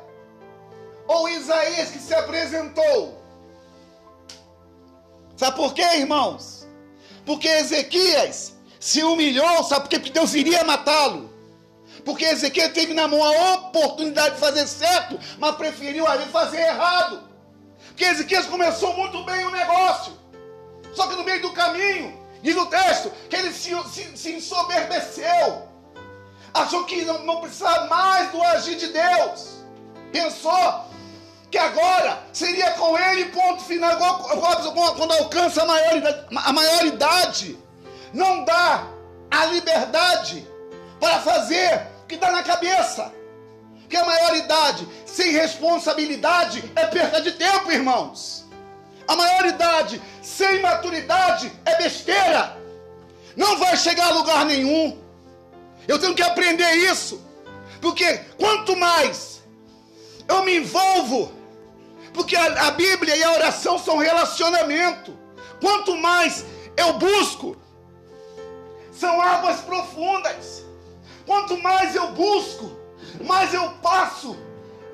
ou 1.08 1.30
Isaías 1.30 1.92
que 1.92 1.98
se 1.98 2.14
apresentou? 2.14 3.18
Sabe 5.38 5.56
por 5.56 5.74
quê, 5.74 5.82
irmãos? 5.96 6.68
Porque 7.26 7.48
Ezequias 7.48 8.54
se 8.78 9.02
humilhou, 9.04 9.64
sabe 9.64 9.84
por 9.84 9.90
quê? 9.90 10.00
Porque 10.00 10.12
Deus 10.12 10.34
iria 10.34 10.66
matá-lo. 10.66 11.34
Porque 12.04 12.26
Ezequiel 12.26 12.74
teve 12.74 12.94
na 12.94 13.08
mão 13.08 13.24
a 13.24 13.54
oportunidade 13.56 14.36
de 14.36 14.42
fazer 14.42 14.68
certo, 14.68 15.18
mas 15.40 15.56
preferiu 15.56 16.06
ali 16.06 16.26
fazer 16.26 16.60
errado. 16.60 17.24
Porque 17.88 18.04
Ezequiel 18.04 18.44
começou 18.48 18.94
muito 18.94 19.24
bem 19.24 19.46
o 19.46 19.52
negócio. 19.52 20.18
Só 20.94 21.08
que 21.08 21.16
no 21.16 21.24
meio 21.24 21.42
do 21.42 21.54
caminho, 21.54 22.20
diz 22.42 22.58
o 22.58 22.66
texto, 22.66 23.10
que 23.30 23.38
ele 23.38 23.54
se, 23.54 23.72
se, 23.90 24.18
se 24.18 24.34
ensoberbeceu. 24.34 25.67
Achou 26.54 26.86
que 26.86 27.04
não, 27.06 27.20
não 27.26 27.42
precisava 27.42 27.86
mais 27.88 28.32
do 28.32 28.42
agir 28.42 28.76
de 28.76 28.88
Deus. 28.88 29.58
Pensou 30.12 30.86
que 31.50 31.58
agora 31.58 32.20
seria 32.34 32.72
com 32.72 32.98
ele, 32.98 33.26
ponto 33.26 33.64
final, 33.64 33.94
igual 33.94 34.96
quando 34.96 35.14
alcança 35.14 35.64
a 35.64 35.66
maioridade, 35.66 36.28
a 36.36 36.54
maioridade. 36.54 37.58
Não 38.14 38.44
dá 38.44 38.88
a 39.30 39.46
liberdade 39.46 40.48
para 41.00 41.20
fazer 41.20 41.88
o 42.04 42.08
que 42.08 42.18
dá 42.18 42.32
na 42.32 42.44
cabeça. 42.44 43.14
Que 43.90 43.96
a 43.96 44.06
maioridade 44.06 44.88
sem 45.06 45.32
responsabilidade 45.32 46.64
é 46.76 46.86
perda 46.88 47.22
de 47.22 47.32
tempo, 47.34 47.72
irmãos. 47.72 48.46
A 49.08 49.16
maioridade 49.16 50.02
sem 50.22 50.62
maturidade 50.62 51.52
é 51.66 51.78
besteira. 51.78 52.58
Não 53.38 53.58
vai 53.58 53.78
chegar 53.78 54.08
a 54.08 54.14
lugar 54.14 54.46
nenhum. 54.46 54.98
Eu 55.88 56.00
tenho 56.00 56.16
que 56.16 56.22
aprender 56.22 56.70
isso. 56.74 57.22
Porque 57.82 58.18
quanto 58.38 58.76
mais 58.76 59.42
eu 60.28 60.44
me 60.44 60.58
envolvo, 60.58 61.32
porque 62.14 62.36
a, 62.36 62.68
a 62.68 62.72
Bíblia 62.72 63.16
e 63.16 63.24
a 63.24 63.34
oração 63.34 63.78
são 63.80 63.98
relacionamento. 63.98 65.18
Quanto 65.62 65.96
mais 65.96 66.46
eu 66.76 66.94
busco, 66.94 67.56
são 68.92 69.22
águas 69.22 69.62
profundas. 69.62 70.64
Quanto 71.26 71.58
mais 71.62 71.96
eu 71.96 72.12
busco, 72.14 72.72
mais 73.26 73.54
eu 73.54 73.70
passo 73.82 74.38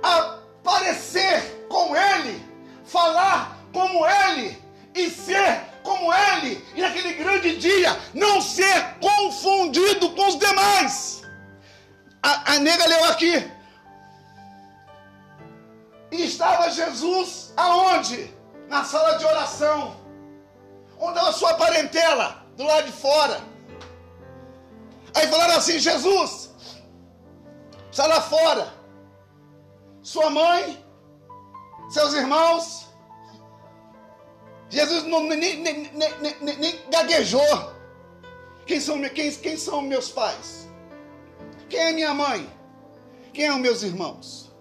a 0.02 0.40
parecer 0.64 1.66
com 1.70 1.96
Ele, 1.96 2.44
falar 2.86 3.58
como 3.72 4.06
Ele 4.06 4.58
e 4.96 5.10
ser 5.10 5.73
como 5.84 6.14
Ele. 6.14 6.66
E 6.76 6.82
naquele 6.82 7.14
grande 7.14 7.58
dia, 7.58 7.98
não 8.14 8.42
ser 8.42 8.96
confundido 9.00 10.10
com 10.12 10.28
os 10.28 10.38
demais. 10.38 11.24
A, 12.22 12.54
a 12.54 12.60
nega 12.60 12.86
leu 12.88 13.04
aqui. 13.06 13.52
E 16.12 16.26
estava 16.26 16.70
Jesus 16.70 17.54
aonde? 17.58 18.34
Na 18.70 18.84
sala 18.84 19.18
de 19.18 19.26
oração. 19.26 19.96
Onde 21.00 21.18
estava 21.18 21.34
sua 21.34 21.54
parentela? 21.56 22.44
Do 22.56 22.64
lado 22.64 22.86
de 22.86 22.92
fora. 22.92 23.42
Aí 25.16 25.28
falaram 25.28 25.56
assim: 25.56 25.80
Jesus, 25.80 26.52
sai 27.92 28.08
lá 28.08 28.22
fora. 28.22 28.74
Sua 30.02 30.30
mãe, 30.30 30.84
seus 31.90 32.14
irmãos. 32.14 32.88
Jesus 34.70 35.04
não, 35.04 35.24
nem, 35.24 35.38
nem, 35.38 35.92
nem, 35.92 36.58
nem, 36.58 36.80
gaguejou. 36.90 37.74
Quem 38.66 38.80
são, 38.80 39.02
quem, 39.10 39.32
quem 39.32 39.58
são 39.58 39.82
meus 39.82 40.10
pais? 40.10 40.68
Quem 41.70 41.80
é 41.80 41.92
minha 41.92 42.14
mãe? 42.14 42.50
Quem 43.34 43.48
são 43.48 43.60
meus 43.60 43.84
irmãos? 43.84 44.52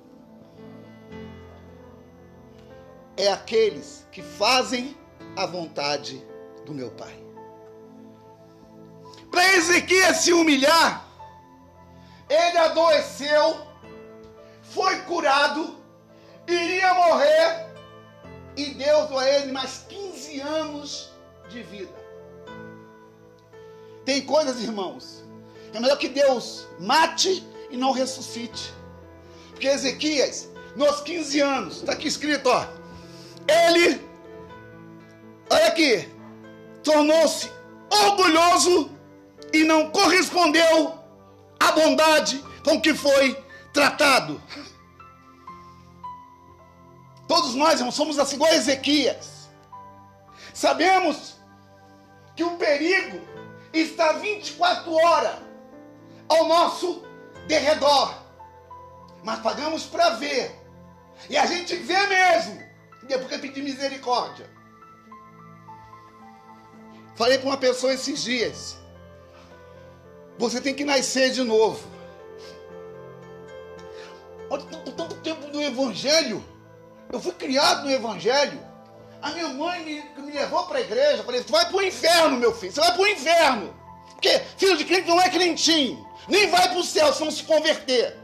É 3.17 3.29
aqueles 3.29 4.07
que 4.11 4.23
fazem 4.23 4.97
a 5.37 5.47
vontade 5.47 6.23
do 6.67 6.75
meu 6.75 6.91
Pai 6.91 7.23
para 9.33 9.55
Ezequias 9.55 10.19
se 10.19 10.33
humilhar, 10.33 11.09
ele 12.29 12.59
adoeceu, 12.59 13.67
foi 14.61 15.01
curado, 15.01 15.79
iria 16.47 16.93
morrer, 16.93 17.72
e 18.57 18.67
Deus 18.75 19.09
deu 19.09 19.19
a 19.19 19.29
ele 19.29 19.53
mais 19.53 19.85
15 19.89 20.41
anos 20.41 21.11
de 21.49 21.63
vida. 21.63 22.03
Tem 24.05 24.23
coisas, 24.23 24.61
irmãos, 24.61 25.25
é 25.73 25.81
melhor 25.81 25.97
que 25.97 26.09
Deus 26.09 26.67
mate 26.79 27.47
e 27.71 27.77
não 27.77 27.93
ressuscite. 27.93 28.73
Porque 29.51 29.69
Ezequias, 29.69 30.49
nos 30.77 31.01
15 31.01 31.41
anos, 31.41 31.77
está 31.77 31.93
aqui 31.93 32.09
escrito, 32.09 32.49
ó, 32.49 32.67
ele, 33.49 34.01
olha 35.51 35.67
aqui, 35.67 36.09
tornou-se 36.83 37.51
orgulhoso 37.91 38.91
e 39.53 39.65
não 39.65 39.91
correspondeu 39.91 40.99
à 41.61 41.73
bondade 41.73 42.43
com 42.65 42.81
que 42.81 42.95
foi 42.95 43.37
tratado. 43.73 44.41
Todos 47.33 47.55
nós, 47.55 47.79
irmãos, 47.79 47.95
somos 47.95 48.19
assim 48.19 48.37
igual 48.37 48.51
a 48.51 48.57
Ezequias. 48.57 49.49
Sabemos 50.53 51.37
que 52.37 52.45
o 52.45 52.59
perigo 52.59 53.23
está 53.73 54.13
24 54.13 54.93
horas 54.93 55.39
ao 56.29 56.47
nosso 56.47 57.03
derredor. 57.47 58.15
Mas 59.25 59.39
pagamos 59.39 59.85
para 59.85 60.11
ver. 60.11 60.61
E 61.31 61.39
a 61.39 61.47
gente 61.47 61.75
vê 61.75 62.07
mesmo. 62.07 62.63
Depois 63.05 63.41
pedir 63.41 63.63
misericórdia. 63.63 64.51
Falei 67.15 67.39
com 67.39 67.47
uma 67.49 67.57
pessoa 67.57 67.95
esses 67.95 68.23
dias. 68.23 68.77
Você 70.37 70.61
tem 70.61 70.75
que 70.75 70.85
nascer 70.85 71.31
de 71.31 71.43
novo. 71.43 71.83
Olha, 74.51 74.65
tanto 74.95 75.15
tempo 75.23 75.51
do 75.51 75.63
Evangelho. 75.63 76.52
Eu 77.13 77.21
fui 77.21 77.33
criado 77.33 77.85
no 77.85 77.91
Evangelho. 77.91 78.61
A 79.21 79.31
minha 79.31 79.49
mãe 79.49 79.85
me, 79.85 80.23
me 80.23 80.33
levou 80.33 80.65
para 80.65 80.79
a 80.79 80.81
igreja. 80.81 81.23
Falei: 81.23 81.45
Tu 81.45 81.53
vai 81.53 81.67
para 81.67 81.77
o 81.77 81.83
inferno, 81.83 82.37
meu 82.39 82.55
filho. 82.55 82.73
Você 82.73 82.81
vai 82.81 82.93
para 82.93 83.03
o 83.03 83.07
inferno. 83.07 83.75
Porque 84.13 84.41
filho 84.57 84.77
de 84.77 84.85
crente 84.85 85.09
não 85.09 85.21
é 85.21 85.29
crentinho. 85.29 86.05
Nem 86.27 86.49
vai 86.49 86.69
para 86.69 86.79
o 86.79 86.85
céu 86.85 87.13
se 87.13 87.23
não 87.23 87.31
se 87.31 87.43
converter. 87.45 88.17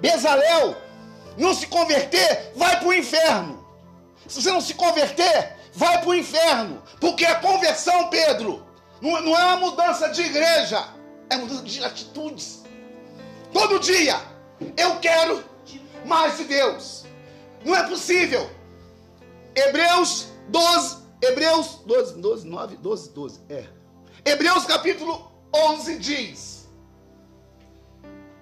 Bezalel, 0.00 0.76
não 1.36 1.54
se 1.54 1.66
converter, 1.66 2.52
vai 2.54 2.78
para 2.78 2.88
o 2.88 2.94
inferno. 2.94 3.66
Se 4.28 4.42
você 4.42 4.50
não 4.50 4.60
se 4.60 4.74
converter, 4.74 5.56
vai 5.72 5.98
para 6.00 6.08
o 6.08 6.14
inferno. 6.14 6.82
Porque 7.00 7.24
a 7.24 7.36
conversão, 7.36 8.08
Pedro, 8.08 8.66
não, 9.00 9.20
não 9.22 9.38
é 9.38 9.44
uma 9.44 9.56
mudança 9.56 10.08
de 10.10 10.22
igreja 10.22 10.96
é 11.28 11.36
mudança 11.36 11.62
de 11.62 11.84
atitudes. 11.84 12.62
Todo 13.52 13.80
dia 13.80 14.20
eu 14.76 14.96
quero 15.00 15.44
mais 16.04 16.36
de 16.36 16.44
Deus. 16.44 17.05
Não 17.66 17.74
é 17.74 17.82
possível. 17.88 18.48
Hebreus 19.52 20.28
12, 20.50 20.98
Hebreus 21.20 21.80
12, 21.84 22.20
12, 22.20 22.46
9, 22.46 22.76
12, 22.76 23.10
12. 23.10 23.40
É. 23.48 23.66
Hebreus 24.24 24.64
capítulo 24.66 25.32
11 25.52 25.98
diz: 25.98 26.68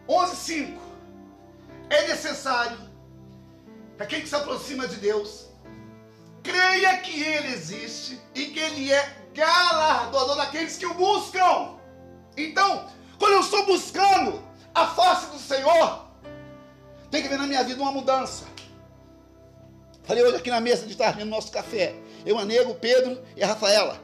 11, 0.06 0.36
5. 0.36 0.80
É 1.88 2.08
necessário 2.08 2.76
para 3.96 4.04
quem 4.04 4.26
se 4.26 4.36
aproxima 4.36 4.86
de 4.86 4.96
Deus, 4.96 5.46
creia 6.42 6.98
que 6.98 7.22
Ele 7.22 7.48
existe 7.48 8.20
e 8.34 8.48
que 8.48 8.60
Ele 8.60 8.92
é 8.92 9.16
galardoador 9.32 10.36
daqueles 10.36 10.76
que 10.76 10.84
o 10.84 10.92
buscam. 10.92 11.78
Então, 12.36 12.90
quando 13.18 13.32
eu 13.32 13.40
estou 13.40 13.64
buscando 13.64 14.42
a 14.74 14.86
face 14.88 15.30
do 15.30 15.38
Senhor, 15.38 16.04
tem 17.10 17.22
que 17.22 17.28
ver 17.28 17.38
na 17.38 17.46
minha 17.46 17.64
vida 17.64 17.80
uma 17.80 17.92
mudança. 17.92 18.52
Falei 20.04 20.22
hoje 20.22 20.36
aqui 20.36 20.50
na 20.50 20.60
mesa 20.60 20.86
de 20.86 20.94
tarde 20.94 21.24
no 21.24 21.30
nosso 21.30 21.50
café. 21.50 21.94
Eu, 22.24 22.38
a 22.38 22.44
Nego, 22.44 22.74
Pedro 22.74 23.20
e 23.36 23.42
Rafaela. 23.42 24.00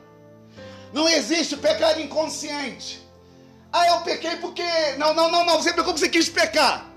Não 0.92 1.08
existe 1.08 1.56
pecado 1.56 2.00
inconsciente. 2.00 3.06
Ah, 3.72 3.86
eu 3.86 4.00
pequei 4.00 4.36
porque. 4.36 4.64
Não, 4.98 5.14
não, 5.14 5.30
não, 5.30 5.44
não. 5.44 5.62
Você 5.62 5.70
pecou 5.70 5.92
porque 5.92 6.00
você 6.00 6.08
quis 6.08 6.28
pecar. 6.28 6.90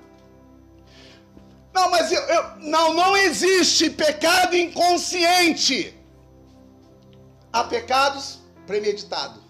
Não, 1.74 1.90
mas 1.92 2.12
eu, 2.12 2.22
eu. 2.22 2.56
Não, 2.60 2.94
não 2.94 3.16
existe 3.16 3.90
pecado 3.90 4.56
inconsciente. 4.56 5.96
Há 7.52 7.66
pecados 7.66 8.40
premeditados. 8.66 9.44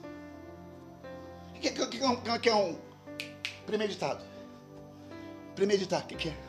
O 1.56 1.60
que, 1.60 1.72
que, 1.72 1.88
que, 1.88 2.00
que, 2.00 2.40
que 2.40 2.50
é 2.50 2.56
um 2.56 2.78
premeditado? 3.66 4.24
Premeditar, 5.56 6.02
o 6.02 6.08
que, 6.08 6.16
que 6.16 6.30
é? 6.30 6.43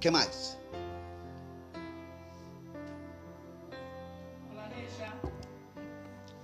Que 0.00 0.10
mais? 0.10 0.58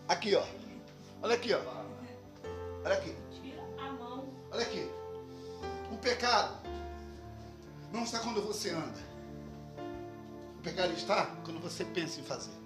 Aqui, 0.09 0.35
ó. 0.35 0.45
Olha 1.23 1.35
aqui, 1.35 1.53
ó. 1.53 1.61
Olha 2.85 2.95
aqui. 2.95 3.17
Olha 4.51 4.63
aqui. 4.63 4.91
O 5.93 5.99
pecado 5.99 6.57
não 7.93 8.05
está 8.05 8.21
quando 8.21 8.41
você 8.43 8.71
anda. 8.71 8.99
O 10.59 10.63
pecado 10.63 10.93
está 10.93 11.27
quando 11.45 11.61
você 11.61 11.85
pensa 11.85 12.21
em 12.21 12.25
fazer. 12.25 12.57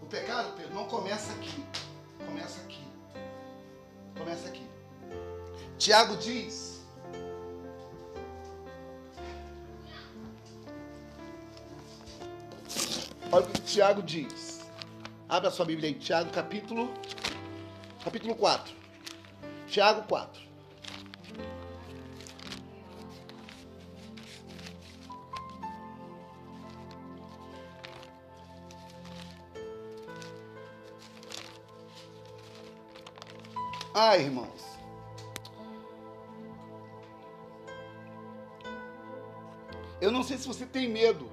O 0.00 0.06
pecado, 0.06 0.54
não 0.72 0.86
começa 0.86 1.32
aqui. 1.32 1.64
Começa 2.24 2.60
aqui. 2.62 2.86
Começa 4.16 4.48
aqui. 4.48 4.66
Tiago 5.76 6.16
diz. 6.16 6.77
Olha 13.30 13.44
o 13.44 13.50
que 13.50 13.60
Tiago 13.60 14.02
diz. 14.02 14.66
Abra 15.28 15.50
sua 15.50 15.66
Bíblia 15.66 15.90
aí, 15.90 15.94
Tiago 15.94 16.30
capítulo 16.30 16.90
capítulo 18.02 18.34
4. 18.34 18.74
Tiago 19.66 20.02
4. 20.08 20.48
Ai, 33.92 34.22
irmãos. 34.22 34.48
Eu 40.00 40.10
não 40.10 40.22
sei 40.22 40.38
se 40.38 40.46
você 40.46 40.64
tem 40.64 40.88
medo 40.88 41.28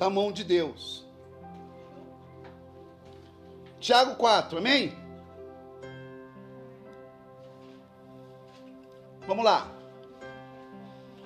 da 0.00 0.08
mão 0.08 0.32
de 0.32 0.42
Deus. 0.42 1.06
Tiago 3.78 4.16
4, 4.16 4.56
amém? 4.56 4.96
Vamos 9.26 9.44
lá. 9.44 9.68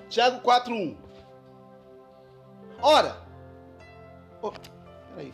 Tiago 0.09 0.41
4, 0.41 0.73
1. 0.73 0.97
Ora. 2.81 3.15
Oh, 4.41 4.51
peraí. 4.51 5.33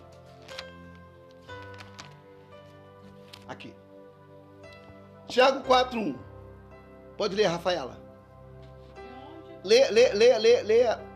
Aqui. 3.47 3.73
Tiago 5.27 5.63
4, 5.63 5.99
1. 5.99 6.15
Pode 7.17 7.35
ler, 7.35 7.47
Rafaela. 7.47 7.97
Lê, 9.63 9.89
lê, 9.89 10.13
lê, 10.13 10.37
lê, 10.37 10.61
lê. 10.61 11.10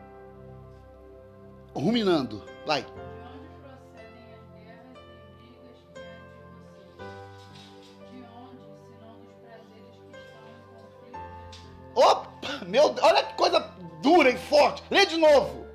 Ruminando. 1.75 2.41
Vai. 2.65 2.85
Opa! 11.93 12.65
Meu 12.65 12.89
Deus, 12.89 13.05
olha 13.05 13.23
que 13.23 13.33
coisa 13.35 13.59
dura 14.01 14.29
e 14.29 14.37
forte. 14.37 14.83
Lê 14.89 15.05
de 15.05 15.17
novo. 15.17 15.65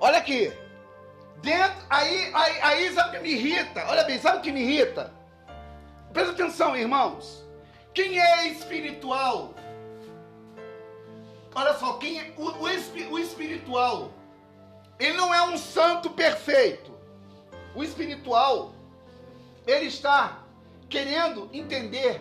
Olha 0.00 0.18
aqui. 0.18 0.52
Dentro, 1.42 1.86
aí, 1.88 2.30
aí, 2.34 2.60
aí 2.60 2.92
sabe 2.92 3.08
o 3.08 3.12
que 3.12 3.18
me 3.20 3.30
irrita? 3.32 3.84
Olha 3.88 4.04
bem, 4.04 4.18
sabe 4.18 4.38
o 4.38 4.40
que 4.40 4.52
me 4.52 4.60
irrita? 4.60 5.23
Presta 6.14 6.32
atenção, 6.32 6.76
irmãos. 6.76 7.44
Quem 7.92 8.18
é 8.18 8.46
espiritual? 8.48 9.52
Olha 11.54 11.74
só, 11.74 11.94
quem 11.94 12.20
é, 12.20 12.32
o, 12.36 12.50
o, 12.50 12.62
o 13.12 13.18
espiritual, 13.18 14.10
ele 14.98 15.12
não 15.16 15.34
é 15.34 15.42
um 15.42 15.58
santo 15.58 16.10
perfeito. 16.10 16.92
O 17.74 17.82
espiritual, 17.82 18.72
ele 19.66 19.86
está 19.86 20.44
querendo 20.88 21.50
entender 21.52 22.20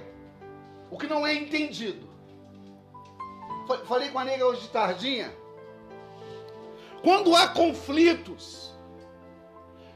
o 0.89 0.97
que 0.97 1.05
não 1.05 1.25
é 1.25 1.35
entendido. 1.35 2.09
Fa- 3.67 3.85
Falei 3.85 4.09
com 4.09 4.17
a 4.17 4.25
nega 4.25 4.45
hoje 4.45 4.61
de 4.61 4.69
tardinha. 4.69 5.31
Quando 7.03 7.35
há 7.35 7.47
conflitos, 7.49 8.73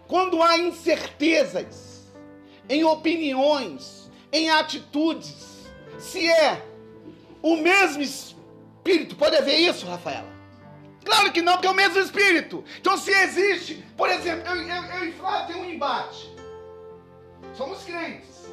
quando 0.07 0.41
há 0.43 0.57
incertezas 0.57 1.96
em 2.69 2.84
opiniões, 2.84 4.10
em 4.32 4.49
atitudes, 4.49 5.67
se 5.97 6.30
é 6.30 6.65
o 7.41 7.58
mesmo 7.58 8.01
espírito, 8.01 9.15
pode 9.15 9.36
haver 9.36 9.58
isso, 9.58 9.86
Rafaela? 9.86 10.38
Claro 11.03 11.32
que 11.32 11.41
não, 11.41 11.53
porque 11.53 11.67
é 11.67 11.71
o 11.71 11.75
mesmo 11.75 11.99
espírito. 11.99 12.63
Então, 12.80 12.97
se 12.97 13.12
existe, 13.12 13.75
por 13.95 14.10
exemplo, 14.10 14.45
eu, 14.49 14.62
eu, 14.62 14.84
eu 14.84 15.06
e 15.08 15.12
Flávio 15.13 15.47
tem 15.47 15.63
um 15.63 15.69
embate. 15.69 16.30
Somos 17.56 17.84
crentes. 17.84 18.49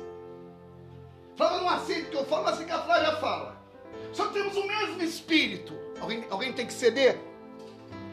Flávia 1.37 1.59
não 1.59 1.69
aceita 1.69 2.07
o 2.07 2.11
que 2.11 2.17
eu 2.17 2.25
falo, 2.27 2.45
mas 2.45 2.55
assim 2.55 2.65
que 2.65 2.73
a 2.73 2.83
Flávia 2.83 3.17
fala. 3.17 3.61
Só 4.13 4.27
temos 4.29 4.57
o 4.57 4.67
mesmo 4.67 5.03
espírito. 5.03 5.75
Alguém, 6.01 6.25
alguém 6.31 6.53
tem 6.53 6.67
que 6.67 6.73
ceder? 6.73 7.19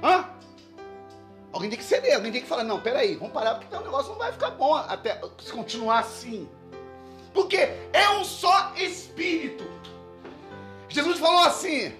Hã? 0.02 0.26
Alguém 1.54 1.70
tem 1.70 1.78
que 1.78 1.86
ceder, 1.86 2.16
alguém 2.16 2.32
tem 2.32 2.42
que 2.42 2.48
falar, 2.48 2.64
não, 2.64 2.80
peraí, 2.80 3.16
vamos 3.16 3.34
parar, 3.34 3.56
porque 3.56 3.76
o 3.76 3.82
negócio 3.82 4.12
não 4.12 4.18
vai 4.18 4.32
ficar 4.32 4.52
bom 4.52 4.74
até 4.76 5.20
se 5.44 5.52
continuar 5.52 6.00
assim. 6.00 6.50
Porque 7.34 7.58
é 7.92 8.10
um 8.12 8.24
só 8.24 8.74
espírito. 8.76 9.70
Jesus 10.88 11.20
falou 11.20 11.44
assim: 11.44 11.94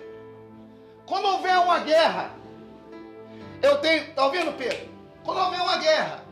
quando 1.06 1.26
houver 1.26 1.58
uma 1.58 1.80
guerra, 1.80 2.34
eu 3.62 3.78
tenho. 3.80 4.14
Tá 4.14 4.26
ouvindo, 4.26 4.54
Pedro? 4.54 4.90
Quando 5.24 5.40
houver 5.40 5.62
uma 5.62 5.78
guerra, 5.78 6.24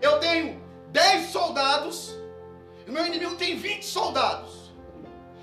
eu 0.00 0.18
tenho 0.18 0.60
10 0.88 1.30
soldados, 1.30 2.14
e 2.86 2.90
meu 2.90 3.06
inimigo 3.06 3.34
tem 3.36 3.56
20 3.56 3.84
soldados. 3.84 4.72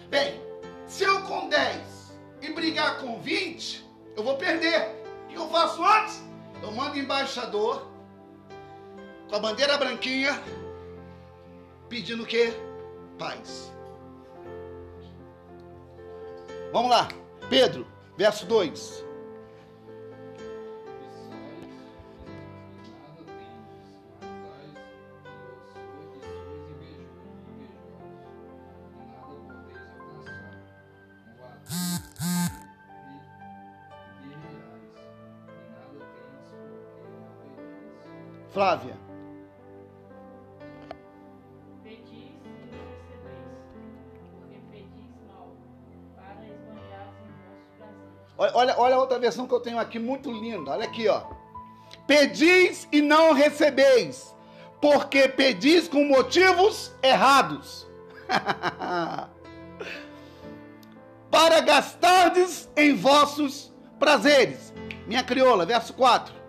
Bem, 0.09 0.41
se 0.87 1.03
eu 1.03 1.21
com 1.23 1.49
10 1.49 2.13
e 2.41 2.51
brigar 2.53 2.97
com 2.99 3.19
20, 3.19 3.83
eu 4.15 4.23
vou 4.23 4.35
perder. 4.37 4.89
O 5.25 5.27
que 5.27 5.35
eu 5.35 5.49
faço 5.49 5.83
antes? 5.83 6.21
Eu 6.63 6.71
mando 6.71 6.97
embaixador 6.97 7.85
com 9.29 9.35
a 9.35 9.39
bandeira 9.39 9.77
branquinha 9.77 10.31
pedindo 11.89 12.23
o 12.23 12.25
quê? 12.25 12.53
Paz. 13.19 13.73
Vamos 16.71 16.89
lá. 16.89 17.09
Pedro, 17.49 17.85
verso 18.17 18.45
2. 18.45 19.05
Olha, 48.37 48.51
olha, 48.55 48.75
olha 48.77 48.95
a 48.95 48.99
outra 48.99 49.19
versão 49.19 49.47
que 49.47 49.53
eu 49.53 49.59
tenho 49.59 49.79
aqui, 49.79 49.99
muito 49.99 50.31
linda. 50.31 50.71
Olha 50.71 50.85
aqui, 50.85 51.07
ó. 51.07 51.23
Pedis 52.07 52.87
e 52.91 53.01
não 53.01 53.31
recebeis, 53.33 54.35
porque 54.81 55.29
pedis 55.29 55.87
com 55.87 56.03
motivos 56.05 56.91
errados. 57.01 57.87
Para 61.29 61.61
gastardes 61.61 62.69
em 62.75 62.95
vossos 62.95 63.73
prazeres. 63.99 64.73
Minha 65.07 65.23
crioula, 65.23 65.65
verso 65.65 65.93
4. 65.93 66.42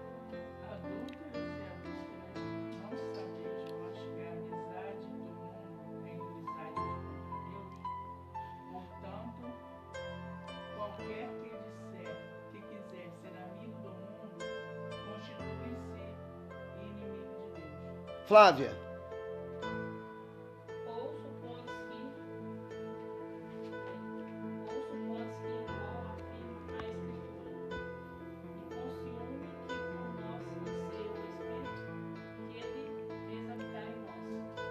Nós. 18.35 18.73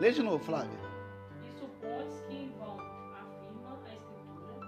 Lê 0.02 0.12
de 0.12 0.21
novo, 0.21 0.43
Flávia. 0.43 0.78
E 1.41 1.58
supões 1.58 2.19
que 2.28 2.36
em 2.36 2.49
vão 2.60 2.78
afirma 3.13 3.80
a 3.86 3.93
Escritura. 3.93 4.60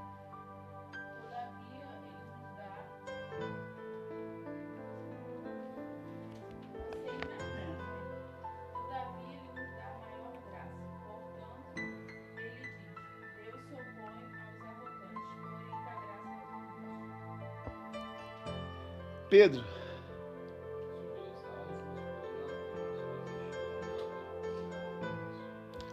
Pedro. 19.33 19.65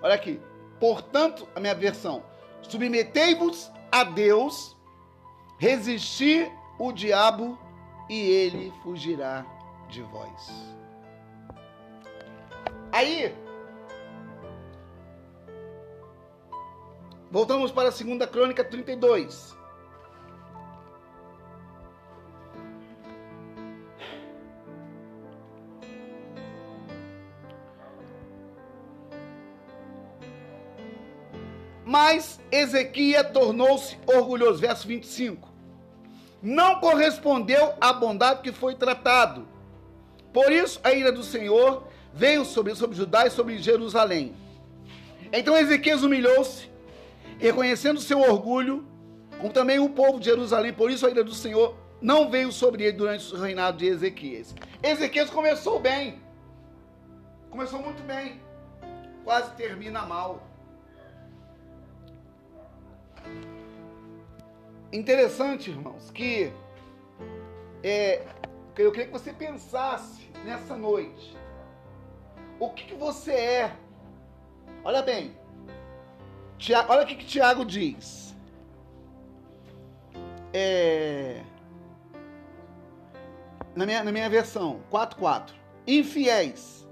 Olha 0.03 0.15
aqui. 0.15 0.39
Portanto, 0.79 1.49
a 1.57 1.59
minha 1.59 1.75
versão. 1.75 2.23
Submetei-vos 2.61 3.73
a 3.91 4.05
Deus, 4.05 4.77
resistir 5.59 6.53
o 6.79 6.93
diabo 6.93 7.59
e 8.11 8.21
ele 8.21 8.71
fugirá 8.83 9.47
de 9.89 10.03
vós. 10.03 10.51
Aí, 12.93 13.35
voltamos 17.31 17.73
para 17.73 17.89
a 17.89 17.93
segunda 17.93 18.27
crônica 18.27 18.63
32. 18.63 19.59
Mas 31.91 32.39
Ezequias 32.53 33.33
tornou-se 33.33 33.99
orgulhoso. 34.07 34.61
Verso 34.61 34.87
25. 34.87 35.49
Não 36.41 36.79
correspondeu 36.79 37.75
à 37.81 37.93
bondade 37.93 38.43
que 38.43 38.53
foi 38.53 38.77
tratado. 38.77 39.49
Por 40.33 40.53
isso 40.53 40.79
a 40.85 40.93
ira 40.93 41.11
do 41.11 41.25
Senhor 41.25 41.89
veio 42.15 42.45
sobre, 42.45 42.77
sobre 42.77 42.97
Judá 42.97 43.27
e 43.27 43.31
sobre 43.31 43.59
Jerusalém. 43.59 44.37
Então 45.33 45.59
Ezequias 45.59 46.05
humilhou-se, 46.05 46.71
reconhecendo 47.41 48.01
seu 48.01 48.21
orgulho, 48.21 48.87
como 49.41 49.53
também 49.53 49.81
o 49.81 49.91
povo 49.91 50.21
de 50.21 50.27
Jerusalém. 50.27 50.73
Por 50.73 50.93
isso 50.93 51.05
a 51.05 51.11
ira 51.11 51.25
do 51.25 51.35
Senhor 51.35 51.77
não 52.01 52.31
veio 52.31 52.53
sobre 52.53 52.85
ele 52.85 52.99
durante 52.99 53.35
o 53.35 53.41
reinado 53.41 53.79
de 53.79 53.87
Ezequias. 53.87 54.55
Ezequias 54.81 55.29
começou 55.29 55.81
bem. 55.81 56.23
Começou 57.51 57.83
muito 57.83 58.01
bem. 58.05 58.41
Quase 59.25 59.51
termina 59.57 60.03
mal. 60.07 60.50
Interessante, 64.93 65.71
irmãos, 65.71 66.11
que 66.11 66.53
é, 67.83 68.27
eu 68.77 68.91
queria 68.91 69.07
que 69.07 69.13
você 69.13 69.33
pensasse 69.33 70.29
nessa 70.45 70.77
noite. 70.77 71.37
O 72.59 72.71
que, 72.71 72.85
que 72.85 72.95
você 72.95 73.33
é? 73.33 73.77
Olha 74.85 75.03
bem. 75.03 75.37
Tia- 76.59 76.85
olha 76.89 77.05
o 77.05 77.07
que, 77.07 77.15
que 77.15 77.25
Tiago 77.25 77.65
diz. 77.65 78.35
É, 80.53 81.43
na, 83.75 83.87
minha, 83.87 84.03
na 84.03 84.13
minha 84.13 84.29
versão, 84.29 84.81
4.4. 84.91 85.53
Infiéis. 85.87 86.87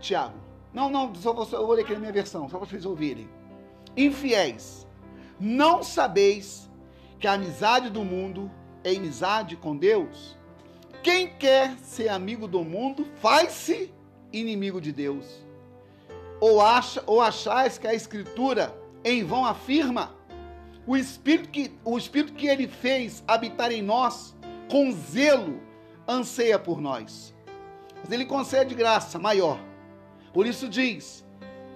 Tiago. 0.00 0.38
Não, 0.72 0.88
não, 0.88 1.14
só 1.14 1.32
vou, 1.32 1.46
eu 1.52 1.66
vou 1.66 1.74
ler 1.74 1.82
aqui 1.82 1.92
na 1.92 2.00
minha 2.00 2.12
versão, 2.12 2.48
só 2.48 2.58
para 2.58 2.66
vocês 2.66 2.86
ouvirem. 2.86 3.28
Infiéis. 3.96 4.86
Não 5.40 5.82
sabeis 5.82 6.68
que 7.18 7.26
a 7.26 7.32
amizade 7.32 7.88
do 7.88 8.04
mundo 8.04 8.50
é 8.84 8.92
inimizade 8.92 9.56
com 9.56 9.74
Deus? 9.74 10.36
Quem 11.02 11.28
quer 11.28 11.78
ser 11.78 12.08
amigo 12.08 12.46
do 12.46 12.62
mundo 12.62 13.06
faz-se 13.22 13.90
inimigo 14.30 14.82
de 14.82 14.92
Deus. 14.92 15.24
Ou, 16.40 16.60
acha, 16.60 17.02
ou 17.06 17.22
achais 17.22 17.78
que 17.78 17.86
a 17.86 17.94
Escritura 17.94 18.74
em 19.02 19.24
vão 19.24 19.46
afirma 19.46 20.14
o 20.86 20.94
Espírito, 20.94 21.48
que, 21.48 21.72
o 21.84 21.96
Espírito 21.96 22.34
que 22.34 22.46
ele 22.46 22.68
fez 22.68 23.24
habitar 23.26 23.72
em 23.72 23.80
nós, 23.80 24.34
com 24.70 24.92
zelo, 24.92 25.60
anseia 26.06 26.58
por 26.58 26.82
nós. 26.82 27.34
Mas 28.02 28.12
ele 28.12 28.26
concede 28.26 28.74
graça 28.74 29.18
maior. 29.18 29.58
Por 30.34 30.46
isso 30.46 30.68
diz: 30.68 31.24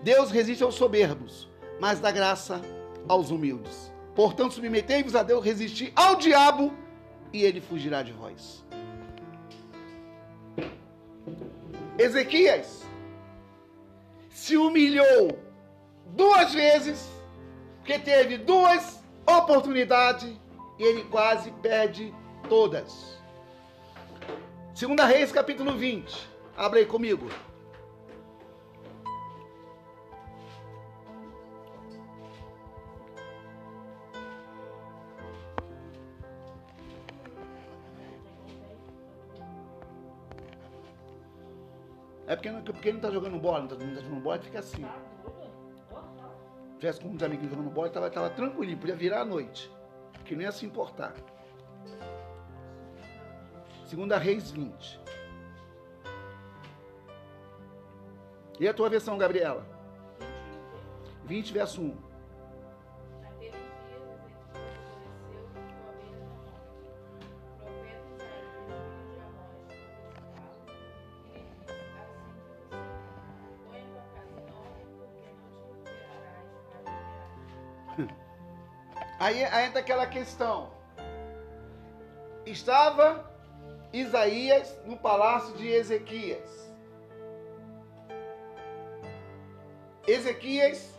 Deus 0.03 0.31
resiste 0.31 0.63
aos 0.63 0.75
soberbos, 0.75 1.49
mas 1.81 2.01
dá 2.01 2.11
graça 2.11 2.61
aos 3.09 3.31
humildes. 3.31 3.93
Portanto, 4.15 4.55
submetei-vos 4.55 5.15
a 5.15 5.23
Deus, 5.23 5.45
resistir 5.45 5.93
ao 5.97 6.17
diabo, 6.17 6.73
e 7.33 7.43
ele 7.43 7.61
fugirá 7.61 8.03
de 8.03 8.13
vós. 8.13 8.65
Ezequias 11.99 12.85
se 14.31 14.57
humilhou 14.57 15.39
duas 16.07 16.53
vezes, 16.53 17.09
porque 17.79 17.99
teve 17.99 18.39
duas 18.39 19.03
oportunidades 19.27 20.33
e 20.79 20.83
ele 20.83 21.05
quase 21.05 21.51
perde 21.63 22.15
todas. 22.49 23.19
Segunda 24.75 25.05
Reis, 25.07 25.33
capítulo 25.33 25.77
20. 25.77 26.29
Abre 26.57 26.81
aí 26.81 26.87
comigo. 26.87 27.29
É 42.35 42.37
porque, 42.37 42.51
porque 42.73 42.89
ele 42.89 42.95
não 42.95 43.01
tá 43.01 43.11
jogando 43.13 43.39
bola, 43.39 43.61
não 43.61 43.69
tá, 43.69 43.77
não 43.77 43.95
tá 43.95 44.01
jogando 44.01 44.21
bola, 44.21 44.39
fica 44.41 44.59
assim. 44.59 44.83
Tá. 44.83 44.99
Se 46.73 46.79
tivesse 46.81 47.01
com 47.01 47.09
uns 47.09 47.23
amiguinhos 47.23 47.53
jogando 47.53 47.71
bola, 47.71 47.89
tava, 47.89 48.11
tava 48.11 48.31
tranquilinho, 48.31 48.77
podia 48.77 48.97
virar 48.97 49.21
à 49.21 49.25
noite. 49.25 49.71
Que 50.25 50.35
não 50.35 50.43
ia 50.43 50.51
se 50.51 50.67
importar. 50.67 51.15
Segunda 53.87 54.19
Reis 54.19 54.51
20. 54.51 55.01
E 58.59 58.67
a 58.67 58.75
tua 58.75 58.89
versão, 58.89 59.17
Gabriela? 59.17 59.65
20, 61.27 61.53
verso 61.53 61.83
1. 61.83 61.97
Aí 79.25 79.43
entra 79.43 79.81
aquela 79.81 80.07
questão. 80.07 80.71
Estava 82.45 83.25
Isaías 83.91 84.79
no 84.85 84.99
palácio 84.99 85.57
de 85.57 85.67
Ezequias. 85.67 86.71
Ezequias, 90.07 90.95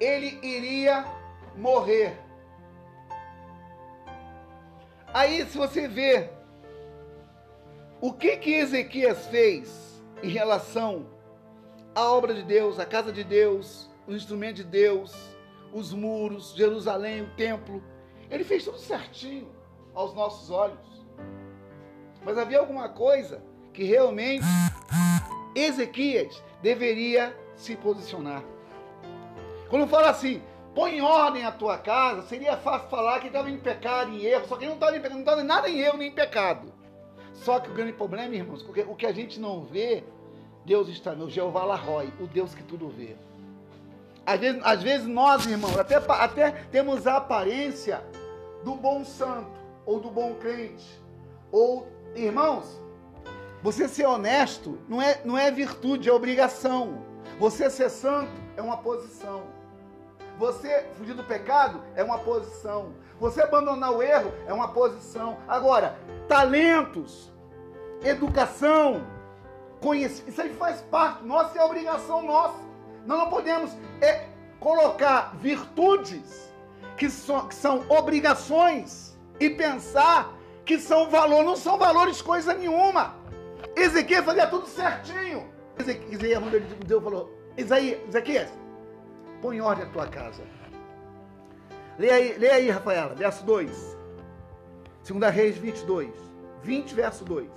ele 0.00 0.40
iria 0.42 1.04
morrer. 1.56 2.18
Aí, 5.14 5.46
se 5.46 5.56
você 5.56 5.86
vê 5.86 6.30
o 8.00 8.12
que 8.12 8.38
que 8.38 8.54
Ezequias 8.54 9.28
fez 9.28 10.02
em 10.20 10.30
relação 10.30 11.06
à 11.94 12.10
obra 12.10 12.34
de 12.34 12.42
Deus, 12.42 12.80
à 12.80 12.86
casa 12.86 13.12
de 13.12 13.22
Deus, 13.22 13.88
o 14.08 14.14
instrumento 14.14 14.56
de 14.56 14.64
Deus, 14.64 15.14
os 15.72 15.92
muros, 15.92 16.54
Jerusalém, 16.54 17.22
o 17.22 17.30
templo, 17.30 17.82
ele 18.30 18.44
fez 18.44 18.64
tudo 18.64 18.78
certinho 18.78 19.48
aos 19.94 20.14
nossos 20.14 20.50
olhos. 20.50 20.78
Mas 22.24 22.38
havia 22.38 22.58
alguma 22.58 22.88
coisa 22.88 23.42
que 23.72 23.84
realmente 23.84 24.44
Ezequias 25.54 26.42
deveria 26.62 27.36
se 27.54 27.76
posicionar. 27.76 28.42
Quando 29.68 29.86
fala 29.86 30.10
assim, 30.10 30.42
põe 30.74 30.96
em 30.96 31.00
ordem 31.00 31.44
a 31.44 31.52
tua 31.52 31.78
casa, 31.78 32.22
seria 32.22 32.56
fácil 32.56 32.88
falar 32.88 33.20
que 33.20 33.28
estava 33.28 33.50
em 33.50 33.58
pecado, 33.58 34.10
em 34.10 34.24
erro, 34.24 34.46
só 34.48 34.56
que 34.56 34.66
não 34.66 34.74
estava 34.74 34.96
em 34.96 35.00
pecado, 35.00 35.14
não 35.14 35.20
estava 35.20 35.44
nada 35.44 35.68
em 35.68 35.78
erro 35.78 35.98
nem 35.98 36.08
em 36.08 36.14
pecado. 36.14 36.72
Só 37.32 37.58
que 37.58 37.70
o 37.70 37.74
grande 37.74 37.92
problema, 37.92 38.34
irmãos, 38.34 38.62
porque 38.62 38.82
o 38.82 38.94
que 38.94 39.06
a 39.06 39.12
gente 39.12 39.40
não 39.40 39.62
vê, 39.64 40.04
Deus 40.64 40.88
está 40.88 41.14
no 41.14 41.30
Jeová 41.30 41.64
Larrói, 41.64 42.12
o 42.20 42.26
Deus 42.26 42.54
que 42.54 42.62
tudo 42.62 42.88
vê. 42.88 43.16
Às 44.26 44.40
vezes, 44.40 44.60
às 44.64 44.82
vezes 44.82 45.06
nós, 45.06 45.46
irmãos, 45.46 45.78
até, 45.78 45.96
até 45.96 46.50
temos 46.70 47.06
a 47.06 47.16
aparência 47.16 48.02
do 48.64 48.74
bom 48.74 49.04
santo, 49.04 49.58
ou 49.86 49.98
do 49.98 50.10
bom 50.10 50.34
crente, 50.34 51.00
ou, 51.50 51.88
irmãos, 52.14 52.80
você 53.62 53.88
ser 53.88 54.06
honesto 54.06 54.78
não 54.88 55.02
é, 55.02 55.20
não 55.24 55.36
é 55.36 55.50
virtude, 55.50 56.08
é 56.08 56.12
obrigação. 56.12 57.02
Você 57.38 57.68
ser 57.68 57.90
santo 57.90 58.32
é 58.56 58.62
uma 58.62 58.78
posição. 58.78 59.42
Você 60.38 60.86
fugir 60.96 61.14
do 61.14 61.24
pecado 61.24 61.82
é 61.94 62.02
uma 62.02 62.18
posição. 62.18 62.94
Você 63.18 63.42
abandonar 63.42 63.92
o 63.92 64.02
erro 64.02 64.32
é 64.46 64.52
uma 64.52 64.68
posição. 64.68 65.36
Agora, 65.46 65.98
talentos, 66.26 67.30
educação, 68.02 69.06
conhecimento, 69.82 70.30
isso 70.30 70.40
aí 70.40 70.54
faz 70.54 70.80
parte 70.82 71.24
nossa, 71.24 71.58
é 71.58 71.62
obrigação 71.62 72.22
nossa. 72.22 72.69
Nós 73.06 73.18
não 73.18 73.28
podemos 73.28 73.70
é, 74.00 74.26
colocar 74.58 75.34
virtudes 75.36 76.50
que, 76.96 77.08
so, 77.10 77.48
que 77.48 77.54
são 77.54 77.84
obrigações 77.88 79.18
e 79.38 79.48
pensar 79.50 80.32
que 80.64 80.78
são 80.78 81.08
valor, 81.08 81.42
não 81.44 81.56
são 81.56 81.78
valores 81.78 82.20
coisa 82.20 82.54
nenhuma. 82.54 83.14
Ezequiel 83.74 84.22
fazia 84.22 84.46
tudo 84.46 84.66
certinho. 84.66 85.48
Ezequiel, 85.78 86.42
Deus 86.86 87.02
falou, 87.02 87.34
Ezequiel, 87.56 88.48
põe 89.40 89.56
em 89.56 89.60
ordem 89.60 89.84
a 89.84 89.88
tua 89.88 90.06
casa. 90.06 90.42
Leia 91.98 92.14
aí, 92.14 92.38
leia 92.38 92.54
aí, 92.54 92.70
Rafaela, 92.70 93.14
verso 93.14 93.44
2. 93.44 93.96
Segunda 95.02 95.30
Reis 95.30 95.56
22. 95.56 96.10
20, 96.62 96.94
verso 96.94 97.24
2. 97.24 97.48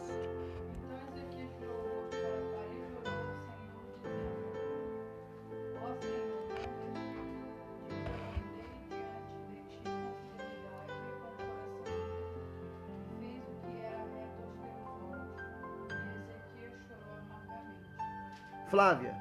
Flávia, 18.73 19.13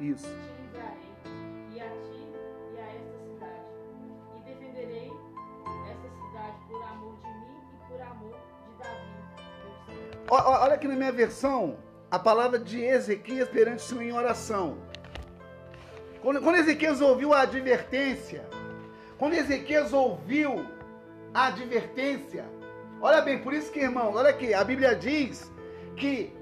Isso. 0.00 0.26
te 0.26 0.62
livrarei, 0.62 1.12
e 1.74 1.80
a 1.80 1.88
ti 1.88 2.32
e 2.74 2.78
a 2.78 2.86
esta 2.86 3.18
cidade. 3.26 3.68
E 4.36 4.40
defenderei 4.48 5.12
esta 5.90 6.08
cidade 6.16 6.56
por 6.68 6.82
amor 6.82 7.14
de 7.18 7.26
mim 7.26 7.60
e 7.74 7.92
por 7.92 8.00
amor 8.00 8.36
de 8.64 8.78
Davi, 8.82 9.10
meu 9.14 9.74
servo. 9.86 10.24
Ó- 10.30 10.50
ó- 10.52 10.62
Olha 10.64 10.74
aqui 10.74 10.88
na 10.88 10.96
minha 10.96 11.12
versão, 11.12 11.76
a 12.10 12.18
palavra 12.18 12.58
de 12.58 12.82
Ezequias 12.82 13.48
perante 13.48 13.78
o 13.78 13.86
Senhor 13.86 14.02
em 14.02 14.12
oração. 14.12 14.78
Quando, 16.22 16.40
quando 16.42 16.56
Ezequias 16.56 17.00
ouviu 17.00 17.32
a 17.32 17.42
advertência, 17.42 18.44
quando 19.18 19.34
Ezequias 19.34 19.92
ouviu 19.92 20.66
a 21.32 21.46
advertência, 21.48 22.44
olha 23.00 23.20
bem, 23.22 23.38
por 23.42 23.52
isso 23.54 23.70
que, 23.72 23.80
irmão, 23.80 24.12
olha 24.14 24.30
aqui, 24.30 24.52
a 24.52 24.62
Bíblia 24.64 24.94
diz 24.94 25.50
que 25.96 26.32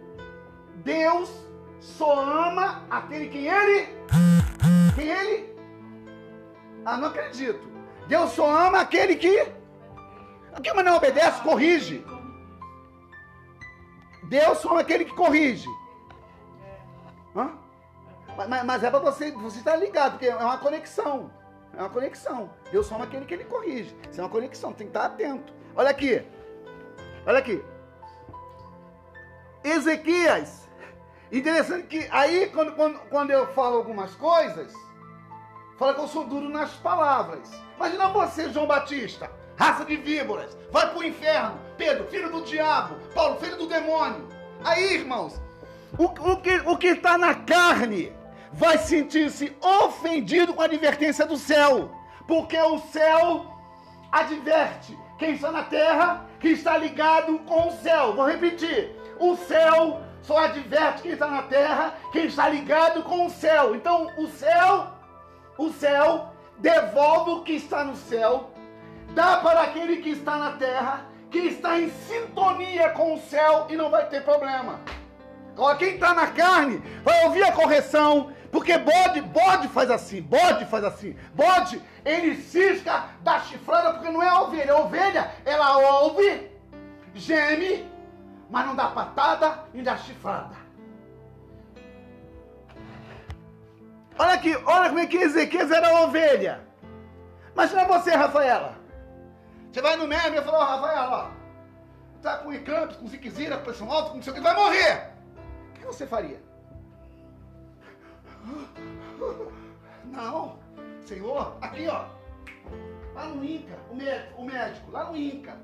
Deus 0.77 1.29
só 1.81 2.21
ama 2.21 2.85
aquele 2.91 3.29
que 3.29 3.47
ele. 3.47 3.89
Quem 4.95 5.09
ele? 5.09 5.57
Ah, 6.85 6.97
não 6.97 7.09
acredito. 7.09 7.61
Deus 8.07 8.31
só 8.33 8.49
ama 8.51 8.81
aquele 8.81 9.17
que. 9.17 9.41
Aquele 10.53 10.75
mas 10.77 10.85
não 10.85 10.97
obedece, 10.97 11.43
corrige. 11.43 12.05
Deus 14.25 14.59
só 14.59 14.71
ama 14.71 14.81
aquele 14.81 15.05
que 15.05 15.15
corrige. 15.15 15.69
Hã? 17.37 17.53
Mas- 18.49 18.65
Mas, 18.65 18.85
é 18.85 18.91
para 18.91 18.99
você, 19.01 19.31
você 19.33 19.59
estar 19.59 19.77
ligado, 19.77 20.13
porque 20.13 20.27
é 20.27 20.35
uma 20.37 20.59
conexão. 20.59 21.31
É 21.75 21.81
uma 21.81 21.91
conexão. 21.91 22.51
Deus 22.71 22.87
só 22.87 22.95
ama 22.97 23.05
aquele 23.05 23.25
que 23.25 23.35
ele 23.35 23.45
corrige. 23.45 23.95
Isso 24.11 24.21
é 24.21 24.25
uma 24.25 24.31
conexão, 24.31 24.73
tem 24.73 24.87
que 24.87 24.91
estar 24.97 25.07
atento. 25.07 25.53
Olha 25.77 25.91
aqui. 25.91 26.25
Olha 27.27 27.39
aqui. 27.39 27.63
Ezequias. 29.65 30.68
Interessante 31.31 31.87
que 31.87 32.09
aí, 32.11 32.51
quando, 32.53 32.73
quando, 32.73 32.99
quando 33.11 33.31
eu 33.31 33.47
falo 33.49 33.77
algumas 33.77 34.15
coisas, 34.15 34.73
fala 35.79 35.95
que 35.95 36.01
eu 36.01 36.09
sou 36.09 36.25
duro 36.25 36.49
nas 36.49 36.73
palavras. 36.75 37.51
Imagina 37.77 38.09
você, 38.09 38.51
João 38.51 38.67
Batista, 38.67 39.31
raça 39.57 39.85
de 39.85 39.97
víboras, 39.97 40.57
vai 40.71 40.91
pro 40.91 41.05
inferno. 41.05 41.59
Pedro, 41.77 42.09
filho 42.09 42.31
do 42.31 42.43
diabo. 42.43 42.97
Paulo, 43.15 43.39
filho 43.39 43.57
do 43.57 43.67
demônio. 43.67 44.27
Aí, 44.65 44.95
irmãos, 44.95 45.41
o, 45.99 46.05
o 46.05 46.37
que 46.41 46.57
o 46.67 46.77
que 46.77 46.89
está 46.89 47.17
na 47.17 47.35
carne 47.35 48.13
vai 48.53 48.79
sentir-se 48.79 49.57
ofendido 49.61 50.55
com 50.55 50.63
a 50.63 50.65
advertência 50.65 51.27
do 51.27 51.37
céu, 51.37 51.91
porque 52.27 52.59
o 52.59 52.79
céu 52.79 53.47
adverte 54.11 54.97
quem 55.19 55.33
está 55.33 55.51
na 55.51 55.65
terra, 55.65 56.27
que 56.41 56.49
está 56.49 56.79
ligado 56.79 57.41
com 57.41 57.69
o 57.69 57.73
céu. 57.73 58.15
Vou 58.15 58.27
repetir: 58.27 58.95
o 59.19 59.37
céu 59.37 60.01
só 60.29 60.45
adverte 60.45 61.01
quem 61.01 61.13
está 61.13 61.27
na 61.27 61.41
terra, 61.41 61.95
quem 62.13 62.27
está 62.27 62.47
ligado 62.51 63.03
com 63.03 63.25
o 63.25 63.31
céu. 63.31 63.75
Então, 63.75 64.13
o 64.19 64.27
céu, 64.27 64.89
o 65.57 65.71
céu 65.71 66.35
devolve 66.59 67.31
o 67.31 67.43
que 67.43 67.53
está 67.53 67.83
no 67.83 67.97
céu, 67.97 68.51
dá 69.15 69.39
para 69.39 69.63
aquele 69.63 69.97
que 70.03 70.11
está 70.11 70.37
na 70.37 70.53
terra, 70.53 71.07
que 71.31 71.39
está 71.39 71.81
em 71.81 71.89
sintonia 71.89 72.91
com 72.91 73.15
o 73.15 73.19
céu 73.19 73.69
e 73.71 73.77
não 73.77 73.89
vai 73.89 74.07
ter 74.07 74.23
problema. 74.23 74.81
Agora, 75.55 75.79
quem 75.79 75.95
está 75.95 76.13
na 76.13 76.27
carne 76.27 76.83
vai 77.03 77.25
ouvir 77.25 77.45
a 77.45 77.53
correção, 77.53 78.31
porque 78.53 78.77
bode, 78.77 79.23
bode 79.23 79.67
faz 79.69 79.91
assim, 79.91 80.21
bode 80.21 80.67
faz 80.67 80.85
assim, 80.85 81.17
bode, 81.35 81.83
ele 82.05 82.37
cisca 82.37 83.07
da 83.23 83.41
chifrada, 83.41 83.95
porque 83.95 84.11
não 84.11 84.23
é 84.23 84.31
ovelha. 84.41 84.75
A 84.75 84.81
ovelha, 84.81 85.31
ela 85.47 86.03
ouve, 86.03 86.51
geme, 87.15 87.91
mas 88.51 88.67
não 88.67 88.75
dá 88.75 88.89
patada 88.89 89.65
e 89.75 89.83
dá 89.83 89.97
chifrada. 89.97 90.57
Olha 94.19 94.33
aqui, 94.33 94.57
olha 94.67 94.89
como 94.89 94.99
é 94.99 95.07
que 95.07 95.17
Ezequias 95.17 95.71
era 95.71 96.03
ovelha. 96.03 96.67
Imagina 97.53 97.85
você, 97.85 98.11
Rafaela. 98.13 98.77
Você 99.71 99.83
vai 99.83 99.97
no 99.97 100.09
médico 100.09 100.39
e 100.39 100.43
fala, 100.43 100.59
ó, 100.59 100.65
Rafaela, 100.65 101.17
ó, 101.17 101.31
tá 102.23 102.39
com 102.39 102.53
eclampse, 102.53 102.99
com 102.99 103.07
ziquezira, 103.07 103.59
com 103.59 103.65
pressão 103.65 103.91
alta, 103.91 104.11
com 104.11 104.17
não 104.17 104.23
sei 104.23 104.33
o 104.33 104.37
que, 104.37 104.41
vai 104.41 104.55
morrer. 104.55 105.13
O 105.71 105.73
que 105.79 105.87
você 105.87 106.07
faria? 106.07 106.43
Não, 110.07 110.59
Senhor, 111.05 111.57
aqui 111.61 111.87
ó, 111.87 112.07
lá 113.15 113.27
no 113.27 113.45
Inca, 113.45 113.79
o 113.91 113.95
médico, 113.95 114.41
o 114.41 114.45
médico, 114.45 114.91
lá 114.91 115.05
no 115.05 115.17
Inca. 115.17 115.57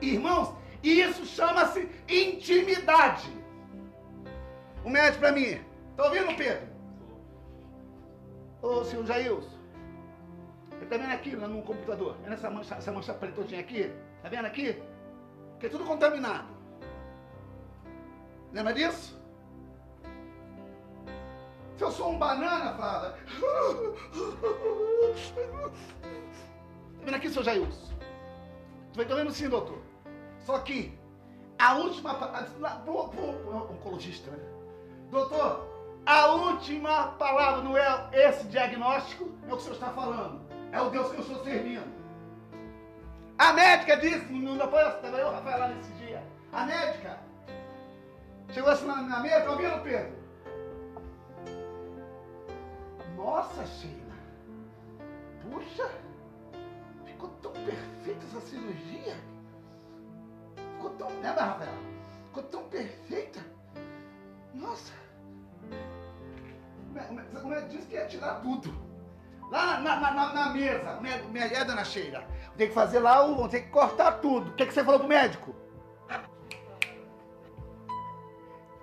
Irmãos, 0.00 0.54
isso 0.90 1.24
chama-se 1.26 1.88
intimidade. 2.08 3.28
O 4.84 4.90
médico 4.90 5.20
para 5.20 5.32
mim, 5.32 5.58
tá 5.96 6.04
ouvindo, 6.04 6.36
Pedro? 6.36 6.68
Ô, 8.60 8.84
senhor 8.84 9.06
Jailson, 9.06 9.58
você 10.70 10.86
tá 10.86 10.96
vendo 10.96 11.12
aqui 11.12 11.34
no 11.36 11.62
computador? 11.62 12.16
Vendo 12.22 12.34
essa 12.34 12.50
mancha, 12.50 12.74
essa 12.74 12.92
mancha 12.92 13.14
preta 13.14 13.36
todinha 13.36 13.60
aqui? 13.60 13.90
Tá 14.22 14.28
vendo 14.28 14.46
aqui? 14.46 14.82
Que 15.58 15.66
é 15.66 15.68
tudo 15.68 15.84
contaminado. 15.84 16.48
Lembra 18.52 18.72
disso? 18.72 19.18
Se 21.76 21.84
eu 21.84 21.90
sou 21.90 22.12
um 22.12 22.18
banana, 22.18 22.74
fala. 22.74 23.18
Tá 26.98 27.04
vendo 27.04 27.16
aqui, 27.16 27.30
seu 27.30 27.42
Jailson? 27.42 27.94
Tu 28.92 28.96
vai 28.96 29.04
vendo 29.04 29.30
sim, 29.32 29.48
doutor. 29.48 29.83
Só 30.44 30.58
que 30.60 30.96
a 31.58 31.74
última. 31.74 32.14
pa- 32.14 32.46
Lá, 32.60 32.76
pro, 32.84 33.08
pro, 33.08 33.72
oncologista, 33.72 34.30
né? 34.30 34.38
Doutor, 35.10 35.72
A 36.06 36.26
última 36.34 37.08
palavra 37.12 37.62
não 37.62 37.78
é 37.78 38.10
esse 38.12 38.46
diagnóstico, 38.48 39.24
é 39.44 39.46
o 39.46 39.48
que 39.48 39.54
o 39.54 39.60
senhor 39.60 39.74
está 39.74 39.88
falando. 39.90 40.42
É 40.70 40.78
o 40.80 40.90
Deus 40.90 41.08
que 41.10 41.16
eu 41.16 41.20
estou 41.20 41.42
servindo. 41.44 41.90
A 43.38 43.52
médica 43.54 43.96
disse, 43.96 44.30
não 44.30 44.68
foi 44.68 44.80
eu, 44.82 45.30
Rafael, 45.32 45.58
lá 45.60 45.68
nesse 45.68 45.90
dia. 45.94 46.22
A 46.52 46.64
médica 46.66 47.18
chegou 48.50 48.70
assim 48.70 48.86
na, 48.86 48.96
na 48.96 49.20
mesa, 49.20 49.40
tá 49.46 49.50
ouvindo, 49.52 49.82
Pedro? 49.82 50.12
Nossa, 53.16 53.64
Sheila. 53.66 54.14
Puxa, 55.50 55.88
ficou 57.06 57.30
tão 57.40 57.52
perfeita 57.52 58.24
essa 58.26 58.40
cirurgia. 58.42 59.16
Ficou 60.84 60.90
tão. 60.98 61.08
Lembra, 61.22 61.44
Rafael? 61.44 61.72
Ficou 62.26 62.42
tão 62.44 62.64
perfeita. 62.64 63.40
Nossa. 64.52 64.92
O 67.42 67.48
médico 67.48 67.68
disse 67.70 67.86
que 67.86 67.94
ia 67.94 68.06
tirar 68.06 68.40
tudo. 68.42 68.74
Lá 69.50 69.80
na, 69.80 69.96
na, 69.96 70.10
na, 70.10 70.32
na 70.34 70.48
mesa, 70.50 71.00
minha 71.00 71.44
é, 71.46 71.64
dona 71.64 71.84
Sheila. 71.84 72.24
Tem 72.56 72.68
que 72.68 72.74
fazer 72.74 72.98
lá, 72.98 73.18
ter 73.48 73.62
que 73.62 73.70
cortar 73.70 74.12
tudo. 74.20 74.50
O 74.50 74.54
que, 74.54 74.66
que 74.66 74.74
você 74.74 74.84
falou 74.84 75.00
pro 75.00 75.08
médico? 75.08 75.54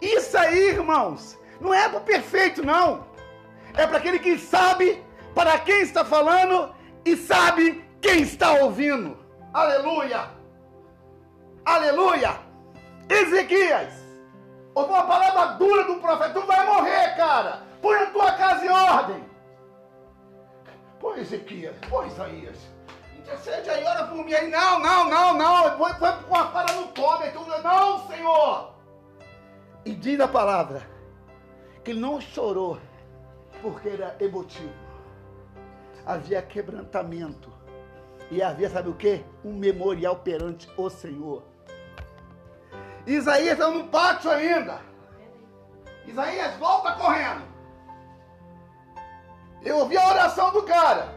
Isso 0.02 0.36
aí, 0.36 0.70
irmãos, 0.70 1.38
não 1.60 1.72
é 1.72 1.88
pro 1.88 2.02
perfeito, 2.02 2.66
não. 2.66 3.06
É 3.76 3.86
para 3.86 4.00
aquele 4.00 4.18
que 4.18 4.40
sabe 4.40 5.04
para 5.36 5.60
quem 5.60 5.82
está 5.82 6.04
falando 6.04 6.74
e 7.06 7.16
sabe 7.16 7.86
quem 8.02 8.24
está 8.24 8.54
ouvindo. 8.54 9.18
Aleluia! 9.54 10.41
Aleluia! 11.66 12.40
Ezequias, 13.10 13.94
ouviu 14.74 14.94
uma 14.94 15.06
palavra 15.06 15.58
dura 15.58 15.84
do 15.84 16.00
profeta, 16.00 16.34
tu 16.34 16.46
vai 16.46 16.66
morrer, 16.66 17.16
cara. 17.16 17.64
Põe 17.82 17.98
a 17.98 18.06
tua 18.08 18.32
casa 18.34 18.66
em 18.66 18.70
ordem. 18.70 19.26
Pô, 21.00 21.16
Ezequias, 21.16 21.76
pô, 21.90 22.06
Isaías, 22.06 22.58
intercede 23.18 23.70
aí, 23.70 23.84
ora 23.84 24.06
por 24.06 24.24
mim 24.24 24.34
aí. 24.34 24.50
Não, 24.50 24.80
não, 24.80 25.10
não, 25.10 25.34
não. 25.34 25.78
Foi, 25.78 25.94
com 25.94 26.36
a 26.36 26.48
cara 26.52 26.74
no 26.74 26.88
pobre. 26.90 27.28
Então, 27.28 27.46
não, 27.64 28.08
Senhor. 28.08 28.74
E 29.84 29.94
diz 29.94 30.20
a 30.20 30.28
palavra 30.28 30.88
que 31.84 31.92
ele 31.92 32.00
não 32.00 32.22
chorou 32.22 32.80
porque 33.62 33.90
era 33.90 34.16
emotivo. 34.20 34.74
Havia 36.06 36.42
quebrantamento. 36.42 37.52
E 38.30 38.42
havia, 38.42 38.70
sabe 38.70 38.90
o 38.90 38.94
que? 38.94 39.24
Um 39.44 39.54
memorial 39.54 40.16
perante 40.18 40.70
o 40.78 40.90
Senhor. 40.90 41.51
Isaías 43.06 43.54
está 43.54 43.70
no 43.70 43.88
pátio 43.88 44.30
ainda. 44.30 44.80
Isaías 46.06 46.56
volta 46.58 46.94
correndo. 46.94 47.44
Eu 49.64 49.78
ouvi 49.80 49.98
a 49.98 50.10
oração 50.10 50.52
do 50.52 50.64
cara. 50.64 51.14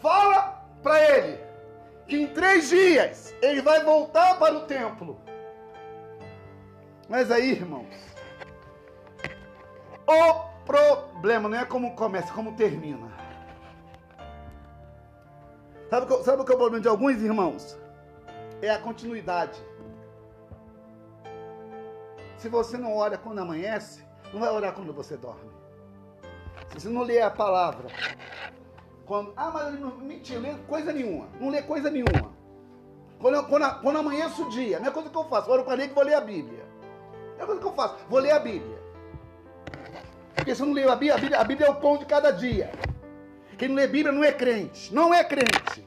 Fala 0.00 0.62
para 0.82 1.00
ele 1.10 1.40
que 2.06 2.16
em 2.22 2.26
três 2.28 2.68
dias 2.68 3.34
ele 3.42 3.60
vai 3.60 3.84
voltar 3.84 4.38
para 4.38 4.54
o 4.54 4.60
templo. 4.62 5.20
Mas 7.08 7.30
aí, 7.30 7.52
irmãos, 7.52 7.88
o 10.06 10.48
problema 10.64 11.48
não 11.48 11.58
é 11.58 11.64
como 11.64 11.94
começa, 11.94 12.30
é 12.30 12.34
como 12.34 12.54
termina. 12.54 13.08
Sabe, 15.90 16.22
sabe 16.22 16.42
o 16.42 16.44
que 16.44 16.52
é 16.52 16.54
o 16.54 16.58
problema 16.58 16.82
de 16.82 16.88
alguns 16.88 17.20
irmãos? 17.22 17.78
É 18.60 18.70
a 18.70 18.78
continuidade. 18.78 19.58
Se 22.38 22.48
você 22.48 22.78
não 22.78 22.96
ora 22.96 23.18
quando 23.18 23.40
amanhece, 23.40 24.04
não 24.32 24.40
vai 24.40 24.50
orar 24.50 24.72
quando 24.72 24.92
você 24.92 25.16
dorme. 25.16 25.50
Se 26.68 26.80
você 26.80 26.88
não 26.88 27.02
lê 27.02 27.20
a 27.20 27.30
palavra, 27.30 27.88
quando. 29.04 29.32
Ah, 29.36 29.50
mas 29.50 29.68
ele 29.68 29.78
não. 29.78 29.96
Mentira, 29.96 30.38
lê 30.38 30.54
coisa 30.68 30.92
nenhuma. 30.92 31.28
Não 31.40 31.50
lê 31.50 31.62
coisa 31.62 31.90
nenhuma. 31.90 32.32
Quando, 33.18 33.44
quando, 33.48 33.80
quando 33.80 33.98
amanhece 33.98 34.40
o 34.40 34.48
dia, 34.48 34.78
não 34.78 34.86
é 34.86 34.90
coisa 34.90 35.10
que 35.10 35.16
eu 35.16 35.24
faço. 35.24 35.50
Oro 35.50 35.64
para 35.64 35.74
ler 35.74 35.88
que 35.88 35.94
vou 35.94 36.04
ler 36.04 36.14
a 36.14 36.20
Bíblia. 36.20 36.64
É 37.38 37.44
coisa 37.44 37.60
que 37.60 37.66
eu 37.66 37.72
faço. 37.72 37.96
Vou 38.08 38.20
ler 38.20 38.30
a 38.30 38.38
Bíblia. 38.38 38.78
Porque 40.36 40.54
se 40.54 40.62
eu 40.62 40.66
não 40.66 40.74
leio 40.74 40.92
a 40.92 40.94
Bíblia, 40.94 41.14
a 41.14 41.18
Bíblia, 41.18 41.40
a 41.40 41.44
Bíblia 41.44 41.66
é 41.66 41.70
o 41.70 41.74
pão 41.76 41.98
de 41.98 42.06
cada 42.06 42.30
dia. 42.30 42.70
Quem 43.56 43.68
não 43.68 43.74
lê 43.74 43.88
Bíblia 43.88 44.12
não 44.12 44.22
é 44.22 44.30
crente. 44.30 44.94
Não 44.94 45.12
é 45.12 45.24
crente. 45.24 45.86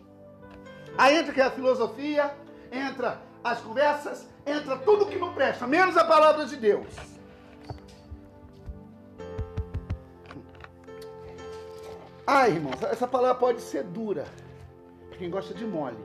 Aí 0.98 1.16
entra 1.16 1.34
que 1.34 1.40
é 1.40 1.46
a 1.46 1.52
filosofia, 1.52 2.36
entra 2.70 3.22
as 3.42 3.62
conversas, 3.62 4.28
entra 4.46 4.78
tudo 4.78 5.06
que 5.06 5.18
não 5.18 5.34
presta, 5.34 5.68
menos 5.68 5.98
a 5.98 6.06
palavra 6.06 6.46
de 6.46 6.56
Deus. 6.56 6.88
Ah, 12.26 12.48
irmãos, 12.48 12.82
essa 12.84 13.08
palavra 13.08 13.36
pode 13.36 13.62
ser 13.62 13.84
dura 13.84 14.26
para 15.10 15.18
quem 15.18 15.30
gosta 15.30 15.54
de 15.54 15.66
mole. 15.66 15.98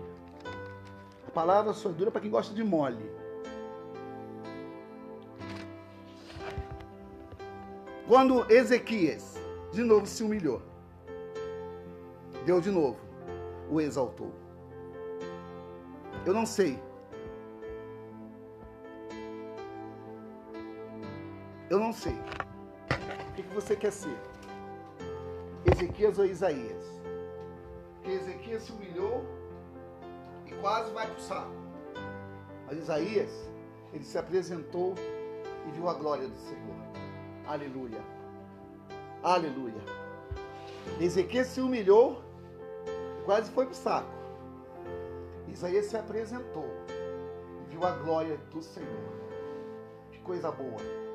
A 1.27 1.31
palavra 1.31 1.72
só 1.72 1.90
é 1.90 1.92
dura 1.92 2.11
para 2.11 2.20
quem 2.20 2.31
gosta 2.31 2.55
de 2.55 2.64
mole. 2.64 3.11
Quando 8.09 8.51
Ezequias 8.51 9.35
de 9.72 9.83
novo 9.83 10.07
se 10.07 10.22
humilhou, 10.22 10.62
Deus 12.44 12.62
de 12.62 12.70
novo 12.70 12.99
o 13.70 13.81
exaltou. 13.81 14.33
Eu 16.25 16.33
não 16.33 16.46
sei. 16.46 16.86
Eu 21.68 21.81
não 21.81 21.92
sei. 21.92 22.14
O 23.31 23.35
que 23.35 23.42
você 23.55 23.74
quer 23.74 23.90
ser? 23.90 24.16
Ezequias 25.72 26.16
ou 26.18 26.24
Isaías? 26.24 26.85
Porque 27.94 28.11
Ezequias 28.11 28.62
se 28.62 28.72
humilhou 28.72 29.24
e 30.46 30.52
quase 30.61 30.92
vai 30.92 31.07
para 31.07 31.16
o 31.16 31.20
saco. 31.20 31.50
Mas 32.66 32.79
Isaías, 32.79 33.31
ele 33.92 34.05
se 34.05 34.16
apresentou 34.16 34.94
e 35.66 35.70
viu 35.72 35.88
a 35.88 35.94
glória 35.94 36.29
do 36.29 36.37
Senhor. 36.37 36.76
Aleluia. 37.48 38.00
Aleluia. 39.24 39.83
Ezequias 41.00 41.48
se 41.48 41.61
humilhou, 41.61 42.22
quase 43.24 43.50
foi 43.50 43.66
para 43.66 43.72
o 43.72 43.76
saco. 43.76 44.14
Isaías 45.48 45.87
se 45.87 45.96
apresentou 45.96 46.70
e 47.64 47.70
viu 47.70 47.85
a 47.85 47.90
glória 47.90 48.37
do 48.52 48.62
Senhor. 48.62 49.12
Que 50.12 50.20
coisa 50.20 50.52
boa. 50.52 51.06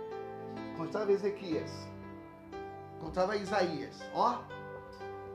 Estava 0.86 1.12
Ezequias, 1.12 1.72
estava 3.12 3.36
Isaías, 3.36 4.00
ó, 4.14 4.42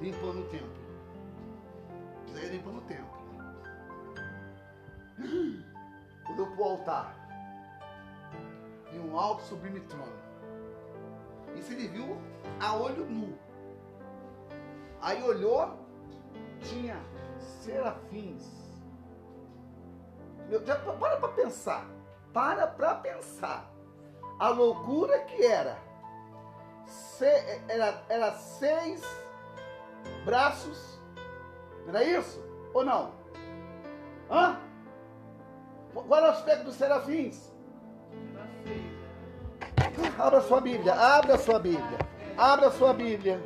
limpando 0.00 0.40
o 0.40 0.48
templo. 0.48 0.86
Isaías 2.28 2.50
limpando 2.52 2.78
o 2.78 2.82
templo. 2.82 3.16
Olhou 6.30 6.46
para 6.48 6.60
o 6.60 6.64
altar. 6.64 7.14
E 8.92 8.98
um 8.98 9.18
alto 9.18 9.42
sublime 9.42 9.80
trono. 9.80 10.12
Isso 11.54 11.72
ele 11.72 11.88
viu 11.88 12.16
a 12.60 12.74
olho 12.74 13.04
nu. 13.06 13.38
Aí 15.00 15.22
olhou, 15.22 15.78
tinha 16.60 16.96
serafins. 17.38 18.50
Meu, 20.48 20.64
já 20.64 20.76
para 20.76 21.16
para 21.16 21.28
pensar. 21.28 21.86
Para 22.32 22.66
para 22.66 22.94
pensar. 22.96 23.75
A 24.38 24.48
loucura 24.48 25.20
que 25.20 25.44
era. 25.44 25.78
Se, 26.86 27.26
era, 27.68 28.02
era 28.08 28.32
seis 28.32 29.02
braços. 30.24 30.98
Era 31.88 32.04
isso? 32.04 32.42
Ou 32.74 32.84
não? 32.84 33.12
Hã? 34.30 34.58
Qual 35.94 36.18
era 36.18 36.26
o 36.26 36.30
aspecto 36.30 36.64
dos 36.64 36.74
serafins? 36.74 37.52
Abra 40.18 40.40
sua 40.42 40.60
Bíblia, 40.60 40.94
abra 40.94 41.38
sua 41.38 41.58
Bíblia. 41.58 41.98
Abra 42.36 42.70
sua 42.70 42.92
Bíblia. 42.92 43.40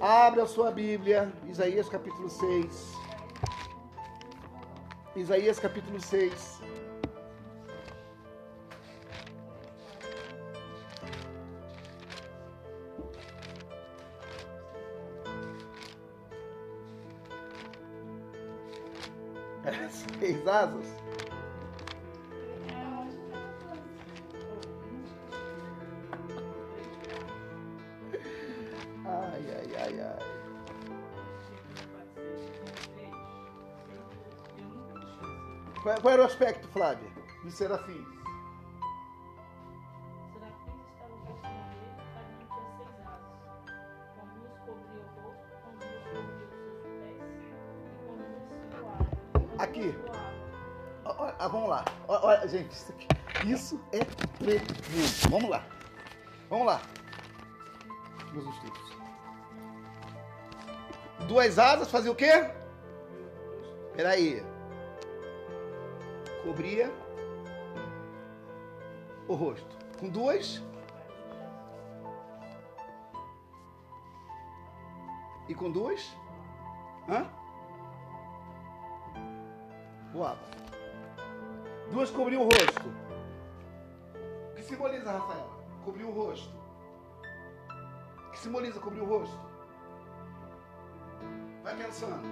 Abra 0.00 0.46
sua 0.46 0.70
Bíblia. 0.70 1.30
Isaías 1.46 1.88
capítulo 1.88 2.30
6. 2.30 2.94
Isaías 5.16 5.58
capítulo 5.58 6.00
6. 6.00 6.62
Asas? 20.50 20.86
Ai, 29.06 29.44
ai, 29.56 29.76
ai, 29.76 30.00
ai. 30.00 30.30
Qual, 35.82 36.00
qual 36.00 36.14
era 36.14 36.22
o 36.22 36.26
aspecto, 36.26 36.68
Flávia, 36.68 37.08
dos 37.42 37.54
serafins? 37.54 38.19
Isso. 52.70 52.94
Isso 53.46 53.80
é 53.92 54.04
tremendo. 54.04 54.74
Vamos 55.30 55.50
lá. 55.50 55.64
Vamos 56.48 56.66
lá. 56.66 56.82
Meus 58.32 58.46
estudos. 58.54 58.90
Duas 61.26 61.58
asas 61.58 61.90
fazia 61.90 62.10
o 62.10 62.14
quê? 62.14 62.50
Peraí. 63.94 64.42
Cobria 66.42 66.92
o 69.28 69.34
rosto. 69.34 69.76
Com 69.98 70.08
duas. 70.08 70.62
E 75.48 75.54
com 75.54 75.70
duas? 75.70 76.16
Hã? 77.08 77.26
Voava. 80.12 80.40
Duas 81.90 82.10
cobriu 82.10 82.40
o 82.40 82.44
rosto. 82.44 82.88
O 84.52 84.54
que 84.54 84.62
simboliza, 84.62 85.10
Rafaela? 85.10 85.50
Cobriu 85.84 86.08
o 86.08 86.12
rosto. 86.12 86.54
O 88.28 88.30
que 88.30 88.38
simboliza 88.38 88.78
cobrir 88.78 89.00
o 89.00 89.06
rosto? 89.06 89.38
Vai 91.64 91.76
pensando. 91.76 92.22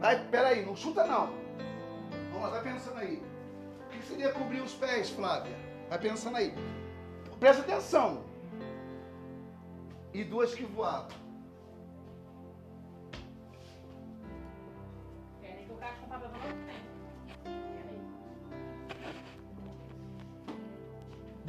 Vai, 0.00 0.24
peraí, 0.28 0.64
não 0.64 0.76
chuta 0.76 1.04
não. 1.04 1.28
Vamos 2.30 2.42
lá, 2.42 2.48
vai 2.50 2.62
pensando 2.72 2.98
aí. 2.98 3.22
O 3.86 3.88
que 3.90 4.02
seria 4.06 4.32
cobrir 4.32 4.60
os 4.60 4.74
pés, 4.74 5.10
Flávia? 5.10 5.56
Vai 5.88 5.98
pensando 5.98 6.36
aí. 6.36 6.54
Presta 7.40 7.62
atenção. 7.62 8.24
E 10.12 10.22
duas 10.22 10.54
que 10.54 10.64
voavam. 10.64 11.25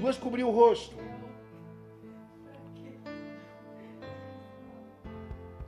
Duas 0.08 0.18
cobriu 0.18 0.48
o 0.48 0.52
rosto. 0.52 0.96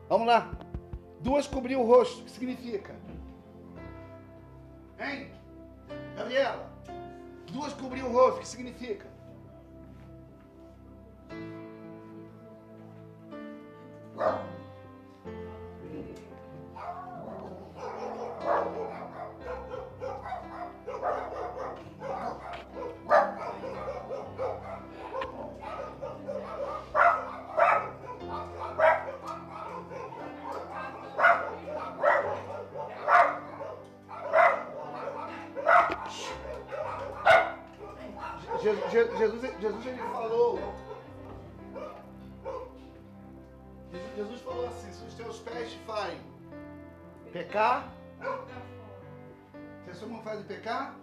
Vamos 0.07 0.27
lá. 0.27 0.49
Duas 1.19 1.45
cobriu 1.45 1.81
o 1.81 1.85
rosto. 1.85 2.21
O 2.21 2.23
que 2.23 2.31
significa? 2.31 2.95
Hein? 4.97 5.33
Gabriela? 6.15 6.71
Duas 7.51 7.73
cobriu 7.73 8.05
o 8.05 8.13
rosto. 8.13 8.37
O 8.37 8.39
que 8.39 8.47
significa? 8.47 9.07
Jesus, 38.61 38.91
Je- 38.91 39.17
Jesus, 39.17 39.41
Jesus 39.61 39.85
ele 39.85 39.97
falou. 39.97 40.59
Jesus, 44.15 44.41
falou 44.41 44.67
assim: 44.67 44.91
se 44.91 45.05
os 45.05 45.13
teus 45.13 45.39
pés 45.39 45.71
te 45.71 45.79
fazem 45.79 46.19
pecar, 47.31 47.91
se 49.85 49.91
a 49.91 49.93
sua 49.93 50.07
mão 50.07 50.21
faz 50.21 50.43
pecar, 50.43 50.95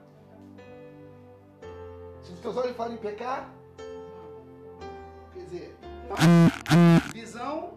se 2.22 2.32
os 2.32 2.40
teus 2.40 2.56
olhos 2.56 2.76
fazem 2.76 2.98
pecar, 2.98 3.48
quer 5.32 5.40
dizer, 5.44 5.76
visão, 7.12 7.74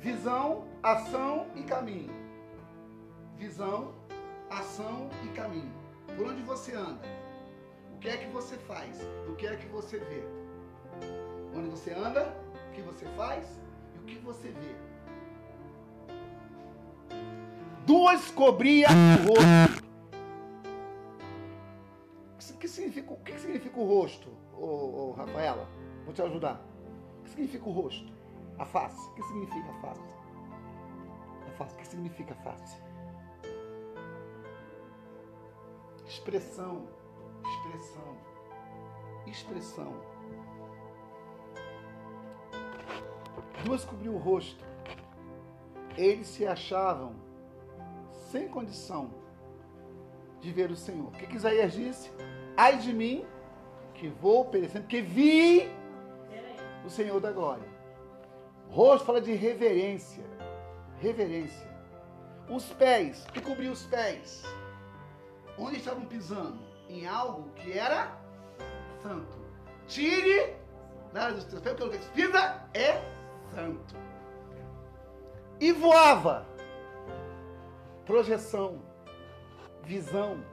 visão, 0.00 0.64
ação 0.82 1.46
e 1.54 1.62
caminho. 1.62 2.12
Visão, 3.36 3.94
ação 4.50 5.08
e 5.24 5.28
caminho. 5.28 5.72
Por 6.16 6.26
onde 6.26 6.42
você 6.42 6.74
anda? 6.74 7.25
O 7.96 7.98
que 7.98 8.10
é 8.10 8.16
que 8.18 8.26
você 8.26 8.56
faz? 8.58 9.00
O 9.26 9.34
que 9.36 9.46
é 9.46 9.56
que 9.56 9.66
você 9.68 9.98
vê? 9.98 10.22
Onde 11.56 11.70
você 11.70 11.94
anda, 11.94 12.36
o 12.68 12.72
que 12.74 12.82
você 12.82 13.06
faz 13.16 13.58
e 13.94 13.98
o 13.98 14.02
que 14.02 14.18
você 14.18 14.48
vê. 14.48 14.76
Duas 17.86 18.30
cobria 18.32 18.86
o 18.88 19.28
rosto. 19.28 19.86
O 22.50 22.58
que 22.58 22.68
significa, 22.68 23.12
o 23.12 23.16
que 23.16 23.38
significa 23.38 23.80
o 23.80 23.86
rosto, 23.86 24.28
ô, 24.52 24.66
ô, 24.66 25.12
Rafaela? 25.12 25.66
Vou 26.04 26.12
te 26.12 26.20
ajudar. 26.20 26.60
O 27.20 27.22
que 27.22 27.30
significa 27.30 27.66
o 27.66 27.72
rosto? 27.72 28.12
A 28.58 28.66
face. 28.66 29.08
O 29.08 29.14
que 29.14 29.22
significa 29.22 29.70
a 29.70 29.80
face? 29.80 30.14
A 31.46 31.50
face. 31.52 31.74
O 31.74 31.78
que 31.78 31.86
significa 31.88 32.34
a 32.34 32.36
face? 32.36 32.76
Expressão 36.06 36.86
expressão. 37.50 38.16
Expressão. 39.26 39.92
Duas 43.64 43.84
cobriu 43.84 44.14
o 44.14 44.18
rosto. 44.18 44.64
Eles 45.96 46.26
se 46.26 46.46
achavam 46.46 47.14
sem 48.30 48.48
condição 48.48 49.10
de 50.40 50.52
ver 50.52 50.70
o 50.70 50.76
Senhor. 50.76 51.08
O 51.08 51.12
que, 51.12 51.26
que 51.26 51.36
Isaías 51.36 51.72
disse? 51.72 52.10
Ai 52.56 52.78
de 52.78 52.92
mim, 52.92 53.24
que 53.94 54.08
vou 54.08 54.44
perecendo, 54.44 54.82
porque 54.82 55.00
vi 55.00 55.68
o 56.84 56.90
Senhor 56.90 57.20
da 57.20 57.32
glória. 57.32 57.68
Rosto 58.70 59.06
fala 59.06 59.20
de 59.20 59.32
reverência. 59.34 60.24
Reverência. 60.98 61.66
Os 62.48 62.72
pés, 62.72 63.26
que 63.32 63.40
cobriu 63.40 63.72
os 63.72 63.84
pés? 63.86 64.44
Onde 65.58 65.78
estavam 65.78 66.04
pisando? 66.04 66.58
Em 66.88 67.06
algo 67.06 67.50
que 67.50 67.76
era 67.76 68.16
santo. 69.02 69.38
Tire 69.86 70.56
nada 71.12 71.34
dos 71.34 71.44
teus 71.44 71.62
pés, 71.62 71.76
porque 71.76 71.96
o 71.96 72.00
que 72.00 72.08
pisa 72.10 72.62
é 72.74 73.00
santo. 73.54 73.94
E 75.60 75.72
voava. 75.72 76.46
Projeção, 78.04 78.82
visão, 79.82 80.44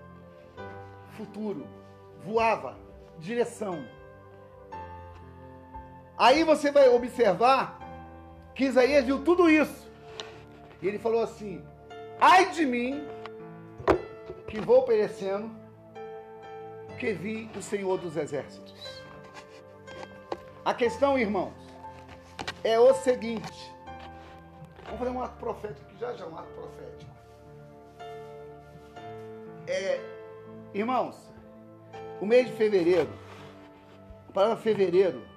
futuro. 1.11 1.67
Voava, 2.23 2.77
direção. 3.19 3.85
Aí 6.17 6.43
você 6.43 6.71
vai 6.71 6.89
observar 6.89 7.79
que 8.55 8.65
Isaías 8.65 9.05
viu 9.05 9.23
tudo 9.23 9.49
isso. 9.49 9.91
E 10.81 10.87
ele 10.87 10.99
falou 10.99 11.21
assim: 11.21 11.63
Ai 12.19 12.51
de 12.51 12.65
mim, 12.65 13.05
que 14.47 14.61
vou 14.61 14.83
perecendo, 14.83 15.49
que 16.97 17.13
vi 17.13 17.49
o 17.55 17.61
Senhor 17.61 17.97
dos 17.97 18.17
Exércitos. 18.17 19.01
A 20.65 20.73
questão, 20.73 21.17
irmãos, 21.17 21.53
é 22.63 22.79
o 22.79 22.93
seguinte. 22.93 23.73
Vamos 24.85 24.99
fazer 24.99 25.11
um 25.11 25.21
ato 25.21 25.37
profético 25.37 25.81
aqui, 25.81 25.97
já 25.99 26.13
já, 26.13 26.25
um 26.25 26.37
ato 26.37 26.49
profético. 26.53 27.11
É, 29.67 29.99
irmãos, 30.73 31.17
o 32.21 32.25
mês 32.25 32.47
de 32.47 32.53
fevereiro, 32.53 33.09
a 34.29 34.31
palavra 34.31 34.57
fevereiro 34.57 35.32